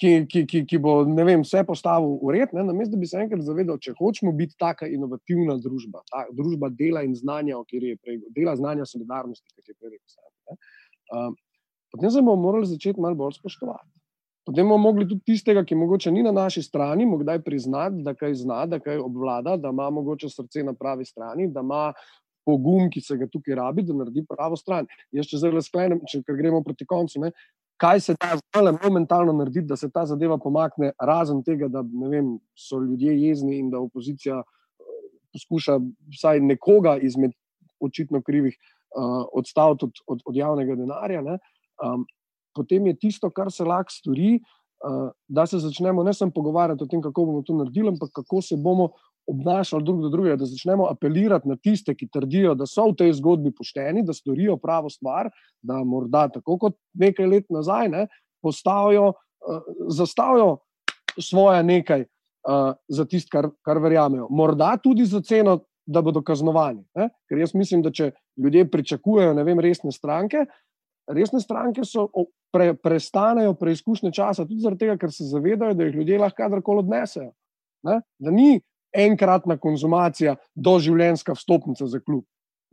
[0.00, 3.44] ki, ki, ki, ki bo vem, vse postavil v red, namesto da bi se enkrat
[3.46, 8.20] zavedal, če hočemo biti taka inovativna družba, ta družba dela in znanja, ki je prej,
[8.36, 10.58] dela znanja solidarnosti, ki je prej rekel.
[11.16, 11.36] Um,
[11.94, 13.88] potem se bomo morali začeti malo bolj spoštovati.
[14.46, 18.36] Potem bomo mogli tudi tistega, ki mogoče ni na naši strani, mogli priznati, da kaj
[18.44, 21.48] zna, da kaj obvlada, da ima mogoče srce na pravi strani,
[22.46, 24.86] pogum, ki se ga tukaj rabi, da naredi pravo stran.
[25.10, 27.32] Jaz, če zelo sklenem, če gremo proti koncu, ne,
[27.76, 32.38] kaj se da zdaj momentalno narediti, da se ta zadeva pomakne, razen tega, da vem,
[32.56, 35.78] so ljudje jezni in da opozicija eh, poskuša
[36.16, 37.32] vsaj nekoga izmed
[37.80, 38.56] očitno krivih
[38.96, 41.20] uh, odstaviti od, od, od javnega denarja.
[41.20, 42.06] Um,
[42.54, 46.86] potem je tisto, kar se lahko stori, uh, da se začnemo ne samo pogovarjati o
[46.86, 48.90] tem, kako bomo to naredili, ampak kako se bomo
[49.26, 53.12] obnašali drug do drugega, da začnemo apelirati na tiste, ki trdijo, da so v tej
[53.18, 55.30] zgodbi pošteni, da storijo pravo stvar,
[55.62, 58.06] da morda tako kot nekaj let nazaj ne,
[58.42, 60.58] postavijo, uh, zastavijo
[61.18, 64.28] svoje nekaj uh, za tisto, kar, kar verjamejo.
[64.30, 66.82] Morda tudi za ceno, da bodo kaznovani.
[66.98, 67.08] Ne?
[67.30, 68.10] Ker jaz mislim, da če
[68.42, 70.46] ljudje pričakujejo vem, resne stranke,
[71.10, 72.08] resne stranke so.
[72.54, 77.32] Pre, prestanejo preizkušnje časa, tudi zato, ker se zavedajo, da jih ljudje lahko kadarkoli odnesejo.
[77.84, 77.98] Ne?
[78.22, 78.62] Da ni
[78.96, 82.24] enkratna konzumacija, doživljenjska vstopnica za klub.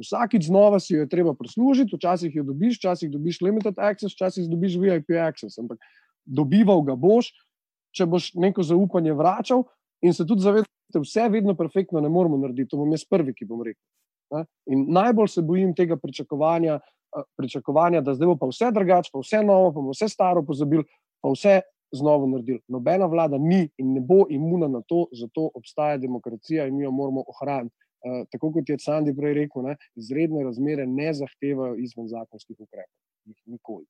[0.02, 4.50] Vsakič znova si jo je treba prislužiti, včasih jo dobiš, včasih dobiš limited access, včasih
[4.50, 5.60] dobiš VIP access.
[5.62, 5.80] Ampak
[6.26, 7.30] dobival ga boš,
[7.94, 9.64] če boš neko zaupanje vračal
[10.02, 12.72] in se tudi zavedati, da vse vedno perfektno ne moremo narediti.
[12.74, 14.46] To bom jaz prvi, ki bom rekel.
[14.72, 16.80] In najbolj se bojim tega pričakovanja,
[17.38, 20.84] pričakovanja, da zdaj bo pa vse drugače, pa vse novo, pa vse staro pozabil,
[21.22, 21.60] pa vse
[21.94, 22.60] znovo naredil.
[22.68, 26.92] Nobena vlada ni in ne bo imuna na to, zato obstaja demokracija in mi jo
[26.92, 27.76] moramo ohraniti.
[28.04, 32.96] Uh, tako kot je Sandi prej rekel, ne, izredne razmere ne zahtevajo izven zakonskih ukrepov.
[33.26, 33.86] Jih nikoli.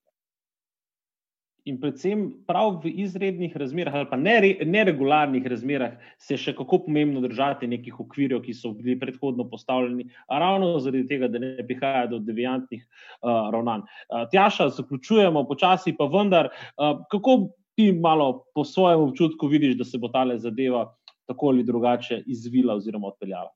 [1.63, 7.69] In predvsem prav v izrednih razmerah ali pa neregularnih razmerah se še kako pomembno držati
[7.71, 12.83] nekih okvirjev, ki so bili predhodno postavljeni, ravno zaradi tega, da ne prihaja do deviantnih
[12.83, 13.87] uh, ravnanj.
[14.11, 17.37] Uh, Tjaša, zaključujemo počasi, pa vendar, uh, kako
[17.75, 20.95] ti malo po svojem občutku vidiš, da se bo ta zadeva
[21.27, 23.49] tako ali drugače izvila oziroma odpeljala?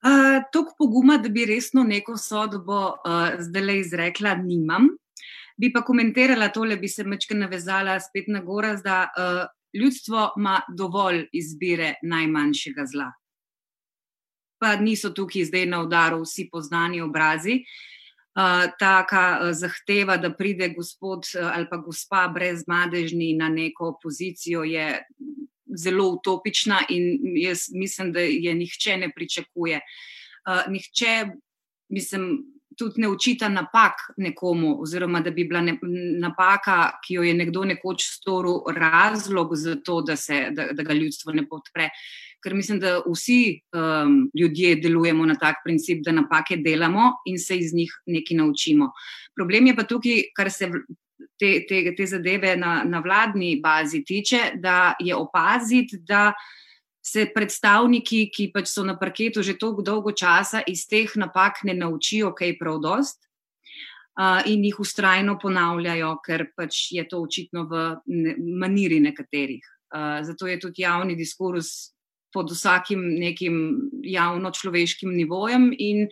[0.00, 4.88] Uh, Tok poguma, da bi resno neko sodbo uh, zdaj le izrekla, nimam.
[5.60, 9.42] Bi pa komentirala tole, bi se mečke navezala spet na gora, da uh,
[9.80, 13.10] ljudstvo ima dovolj izbire najmanjšega zla.
[14.60, 17.60] Pa niso tukaj zdaj na udaru vsi poznani obrazi.
[18.30, 25.02] Uh, taka zahteva, da pride gospod ali pa gospa brez madežni na neko pozicijo, je
[25.76, 29.80] zelo utopična in jaz mislim, da je nihče ne pričakuje.
[30.68, 31.26] Nihče,
[31.88, 32.44] mislim,
[32.78, 35.78] tudi ne učita napak nekomu, oziroma da bi bila ne,
[36.20, 40.94] napaka, ki jo je nekdo nekoč storil, razlog za to, da, se, da, da ga
[40.94, 41.90] ljudstvo ne podpre
[42.42, 47.58] ker mislim, da vsi um, ljudje delujemo na tak princip, da napake delamo in se
[47.58, 48.92] iz njih nekaj naučimo.
[49.36, 50.70] Problem je pa tukaj, kar se
[51.38, 56.32] te, te, te zadeve na, na vladni bazi tiče, da je opaziti, da
[57.04, 61.74] se predstavniki, ki pač so na parketu že tako dolgo časa, iz teh napak ne
[61.74, 63.26] naučijo kaj prav dost.
[64.20, 69.64] Uh, in jih ustrajno ponavljajo, ker pač je to očitno v ne, maniri nekaterih.
[69.94, 71.94] Uh, zato je tudi javni diskurs
[72.32, 73.56] pod vsakim nekim
[74.02, 76.06] javno-človeškim nivojem in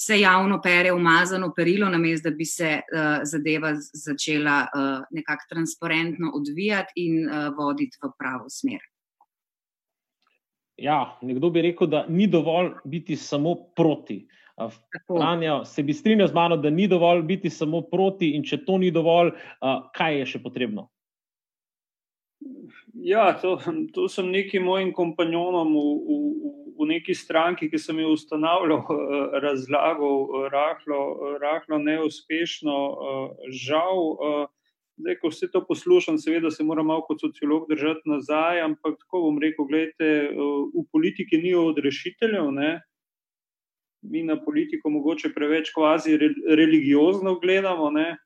[0.00, 6.32] se javno pere umazano perilo, namesto da bi se uh, zadeva začela uh, nekako transparentno
[6.34, 8.80] odvijati in uh, voditi v pravo smer.
[10.80, 14.22] Ja, nekdo bi rekel, da ni dovolj biti samo proti.
[15.06, 18.78] Franja, se bi strinjal z mano, da ni dovolj biti samo proti, in če to
[18.78, 19.32] ni dovolj,
[19.96, 20.88] kaj je še potrebno?
[22.94, 23.58] Ja, to,
[23.94, 29.38] to sem nekim mojim kompanjonom v, v, v neki stranki, ki sem jo ustanavljal, eh,
[29.44, 31.02] razlagal, eh, rahlo,
[31.42, 32.76] rahlo neuspešno.
[32.90, 34.00] Eh, žal,
[35.00, 39.22] zdaj, ko vse to poslušam, seveda se moram malo kot sociolog držati nazaj, ampak tako
[39.28, 40.34] bom rekel, gledajte,
[40.74, 42.50] v politiki ni odrešiteljev.
[42.52, 42.80] Ne?
[44.02, 46.18] Mi na politiko mogoče preveč kvazi
[46.48, 47.90] religiozno gledamo.
[47.90, 48.16] Ne?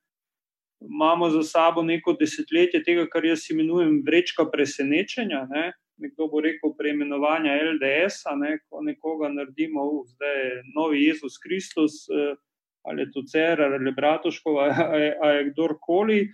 [0.90, 5.46] Imamo za sabo neko desetletje tega, kar jaz imenujem vrečka presenečenja.
[5.50, 5.72] Ne?
[5.96, 8.58] Nekdo bo rekel preimenovanja LDS, ne?
[8.68, 12.34] ko nekoga naredimo, uh, zdaj je novi Jezus Kristus, uh,
[12.84, 16.28] ali je to Cerar ali Bratuškov, ali je kdorkoli.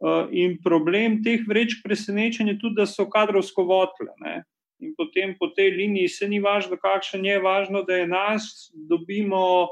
[0.00, 4.12] Uh, in problem teh vrečk presenečenja je tudi, da so kadrovsko votle.
[4.20, 4.42] Ne?
[4.80, 9.68] In potem po tej liniji se ni važno, kakšen je, važno, da je nas, dobimo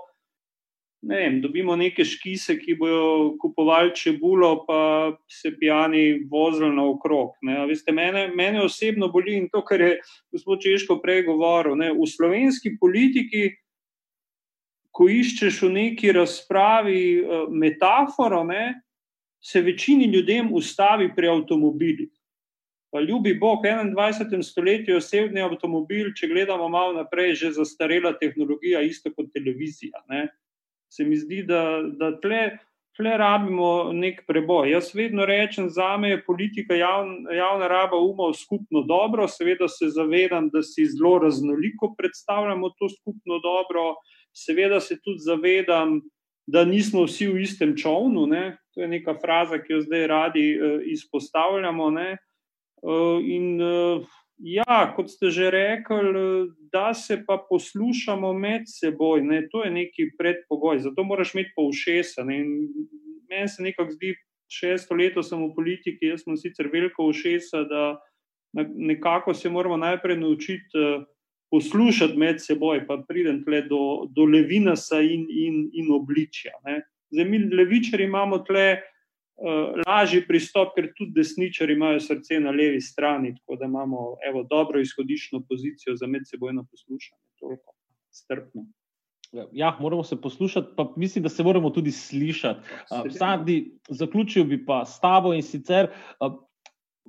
[1.07, 4.79] ne vem, dobimo neke škise, ki bodo kupovali čebulo, pa
[5.29, 7.35] se pijani vozili naokrog.
[7.69, 9.99] Veste, mene, mene osebno boli in to, kar je
[10.33, 11.77] gospod Češko prej govoril.
[11.77, 11.93] Ne?
[11.93, 13.51] V slovenski politiki,
[14.95, 18.81] ko iščeš v neki razpravi uh, metaforo, ne,
[19.45, 22.13] se večini ljudem ustavi pri avtomobilih.
[22.95, 24.43] Pa ljubi Bog, v 21.
[24.47, 29.99] stoletju je osebni avtomobil, če gledamo malo naprej, že zastarela tehnologija, isto kot televizija.
[30.09, 30.29] Ne
[30.97, 32.59] se mi zdi, da, da tle,
[32.97, 34.71] tle rabimo nek preboj.
[34.71, 39.91] Jaz vedno rečem, za me je politika javn, javna raba umov skupno dobro, seveda se
[39.91, 43.95] zavedam, da si zelo raznoliko predstavljamo to skupno dobro,
[44.33, 46.01] seveda se tudi zavedam,
[46.47, 48.27] da nismo vsi v istem čovnu.
[48.27, 48.57] Ne?
[48.75, 51.91] To je neka fraza, ki jo zdaj radi uh, izpostavljamo.
[52.85, 54.05] Uh, in uh,
[54.45, 60.11] Ja, kot ste že rekli, da se pa poslušamo med seboj, ne, to je neki
[60.19, 62.25] predpogoj, zato moraš imeti pa ušesa.
[62.29, 64.13] Meni se nekako zdi,
[64.53, 67.85] šesto leto sem v politiki, jaz sem sicer veliko ušesa, da
[68.77, 71.05] nekako se moramo najprej naučiti eh,
[71.51, 76.53] poslušati med seboj, pa pridem tle do, do levinasa in, in, in obličja.
[76.69, 76.83] Ne.
[77.15, 78.83] Zdaj, mi levičari imamo tle.
[79.35, 84.45] Uh, lažji pristop, ker tudi desničari imajo srce na levi strani, tako da imamo evo,
[84.51, 87.23] dobro izhodiščno pozicijo za medsebojno poslušanje.
[87.41, 87.75] Toliko
[88.11, 88.67] strpno.
[89.53, 92.61] Ja, moramo se poslušati, pa mislim, da se moramo tudi slišati.
[92.91, 95.91] Uh, Sadi, zaključil bi pa s tabo in sicer.
[96.21, 96.39] Uh,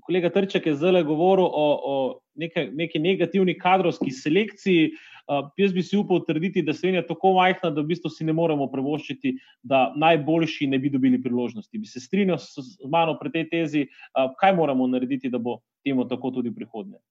[0.02, 4.90] Kolega Trček je zelo govoril o, o neke, neki negativni kadrovski selekciji.
[4.92, 5.15] Uh,
[5.58, 8.34] jaz bi si upal trditi, da Slovenija je tako majhna, da v bistvu si ne
[8.34, 11.78] moremo prevoščiti, da najboljši ne bi dobili priložnosti.
[11.78, 16.08] Bi se strinjal s mano pri tej tezi, uh, kaj moramo narediti, da bo temu
[16.10, 17.02] tako tudi v prihodnje.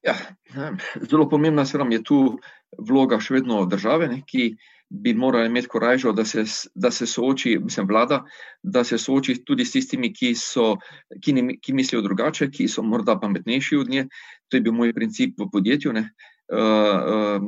[0.00, 0.14] Ja,
[1.10, 2.38] zelo pomembna je tu
[2.78, 4.56] vloga še vedno države, ne, ki
[4.90, 8.24] bi morali imeti korajžo, da se, da se sooči, mislim, vlada,
[8.62, 10.74] da se sooči tudi s tistimi, ki, so,
[11.22, 14.08] ki, ne, ki mislijo drugače, ki so morda pametnejši od nje.
[14.48, 15.94] To je bil moj princip v podjetju.
[15.94, 16.04] Uh,
[16.58, 17.46] uh,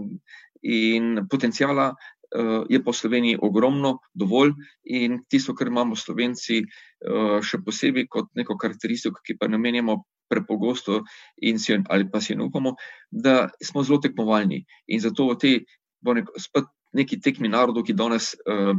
[0.62, 7.58] in potencijala uh, je po Sloveniji ogromno, dovolj, in tisto, kar imamo Slovenci, uh, še
[7.66, 9.98] posebej kot neko karakteristiko, ki pa namenjamo
[10.30, 11.02] prepogosto
[11.42, 12.76] in si, ali pa si ne upamo,
[13.10, 14.62] da smo zelo tekmovalni.
[14.94, 15.58] In zato v tej,
[16.06, 18.74] nek, spet neki tekmi narodov, ki danes uh,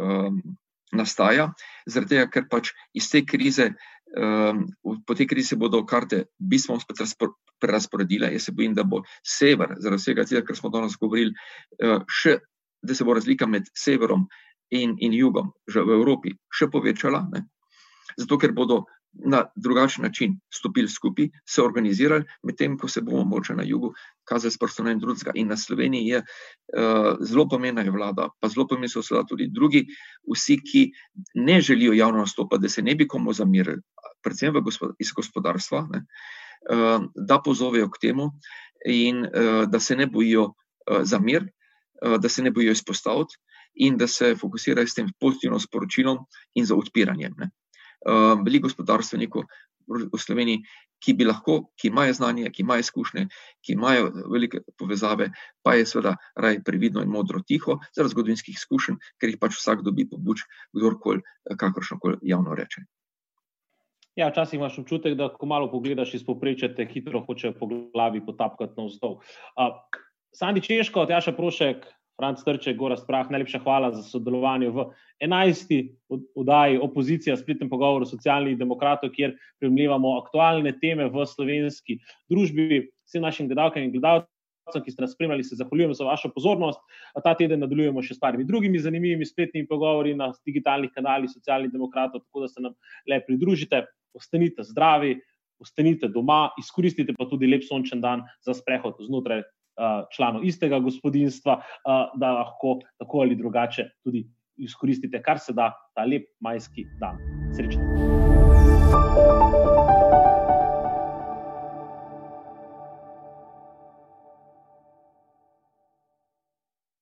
[0.00, 0.32] uh,
[0.92, 1.50] nastaja,
[1.86, 4.52] zaradi tega, ker pač iz te krize, uh,
[5.06, 8.30] po tej krizi bodo karte bistveno spet prerasporedile.
[8.32, 11.34] Jaz se bojim, da bo sever, zaradi vsega tega, kar smo danes govorili,
[11.84, 12.38] uh, še,
[12.82, 14.28] da se bo razlika med severom
[14.70, 17.24] in, in jugom že v Evropi še povečala.
[17.32, 17.46] Ne?
[18.18, 23.54] Zato, ker bodo na drugačen način stopili skupaj, se organizirali, medtem ko se bomo moče
[23.54, 23.92] na jugu
[24.28, 25.32] kazali s prstom in drugega.
[25.34, 29.48] In na Sloveniji je uh, zelo pomembna je vlada, pa zelo pomembni so seveda tudi
[29.52, 29.84] drugi,
[30.28, 30.84] vsi, ki
[31.34, 33.80] ne želijo javno nastopati, da se ne bi komu zamirali,
[34.22, 36.04] predvsem gospod, iz gospodarstva, ne,
[36.72, 38.32] uh, da pozovejo k temu
[38.86, 41.48] in uh, da se ne bojijo uh, za mir,
[42.04, 43.40] uh, da se ne bojijo izpostaviti.
[43.78, 46.18] In da se fokusirajo s tem pozitivnim sporočilom
[46.58, 47.34] in za odpiranjem.
[47.38, 47.50] Ne.
[48.06, 49.42] Ehm, veliko gospodarstvenikov
[49.88, 50.62] v Sloveniji,
[51.02, 53.26] ki bi lahko, ki imajo znanje, ki imajo izkušnje,
[53.64, 55.30] ki imajo velike povezave,
[55.62, 59.84] pa je seveda raj previdno in modro tiho, zaradi zgodovinskih izkušenj, ker jih pač vsak
[59.86, 61.22] dobi pobuč, kdorkoli,
[61.58, 62.84] kakršno koli javno reče.
[64.18, 68.24] Ja, včasih imaš občutek, da ko malo pogledaš iz poprečja, te hitro hoče po glavi
[68.26, 69.20] potapkati na vzdolj.
[69.54, 69.76] Uh,
[70.34, 71.86] Sandi Češko, Tjaša Prošek,
[72.18, 74.88] Franc Trček, Gora Sprah, najlepša hvala za sodelovanje v
[75.22, 75.70] 11.
[76.34, 82.88] oddaji opozicija, splitnem pogovoru socialnih demokratov, kjer premljivamo aktualne teme v slovenski družbi.
[83.06, 86.82] Vsem našim gledalkam in gledalcem, ki ste nas spremljali, se zahvaljujem za vašo pozornost.
[87.22, 92.26] Ta teden nadaljujemo še s parimi drugimi zanimivimi spletnimi pogovori na digitalnih kanalih socialnih demokratov,
[92.26, 92.74] tako da se nam
[93.06, 93.84] le pridružite.
[94.18, 95.14] Ostanite zdravi,
[95.62, 99.46] ostanite doma, izkoristite pa tudi lep sončen dan za sprehod znotraj
[100.16, 104.26] članov istega gospodinstva, eh, da lahko tako ali drugače tudi
[104.56, 107.18] izkoristite, kar se da, ta lep majski dan.
[107.56, 109.37] Srečno.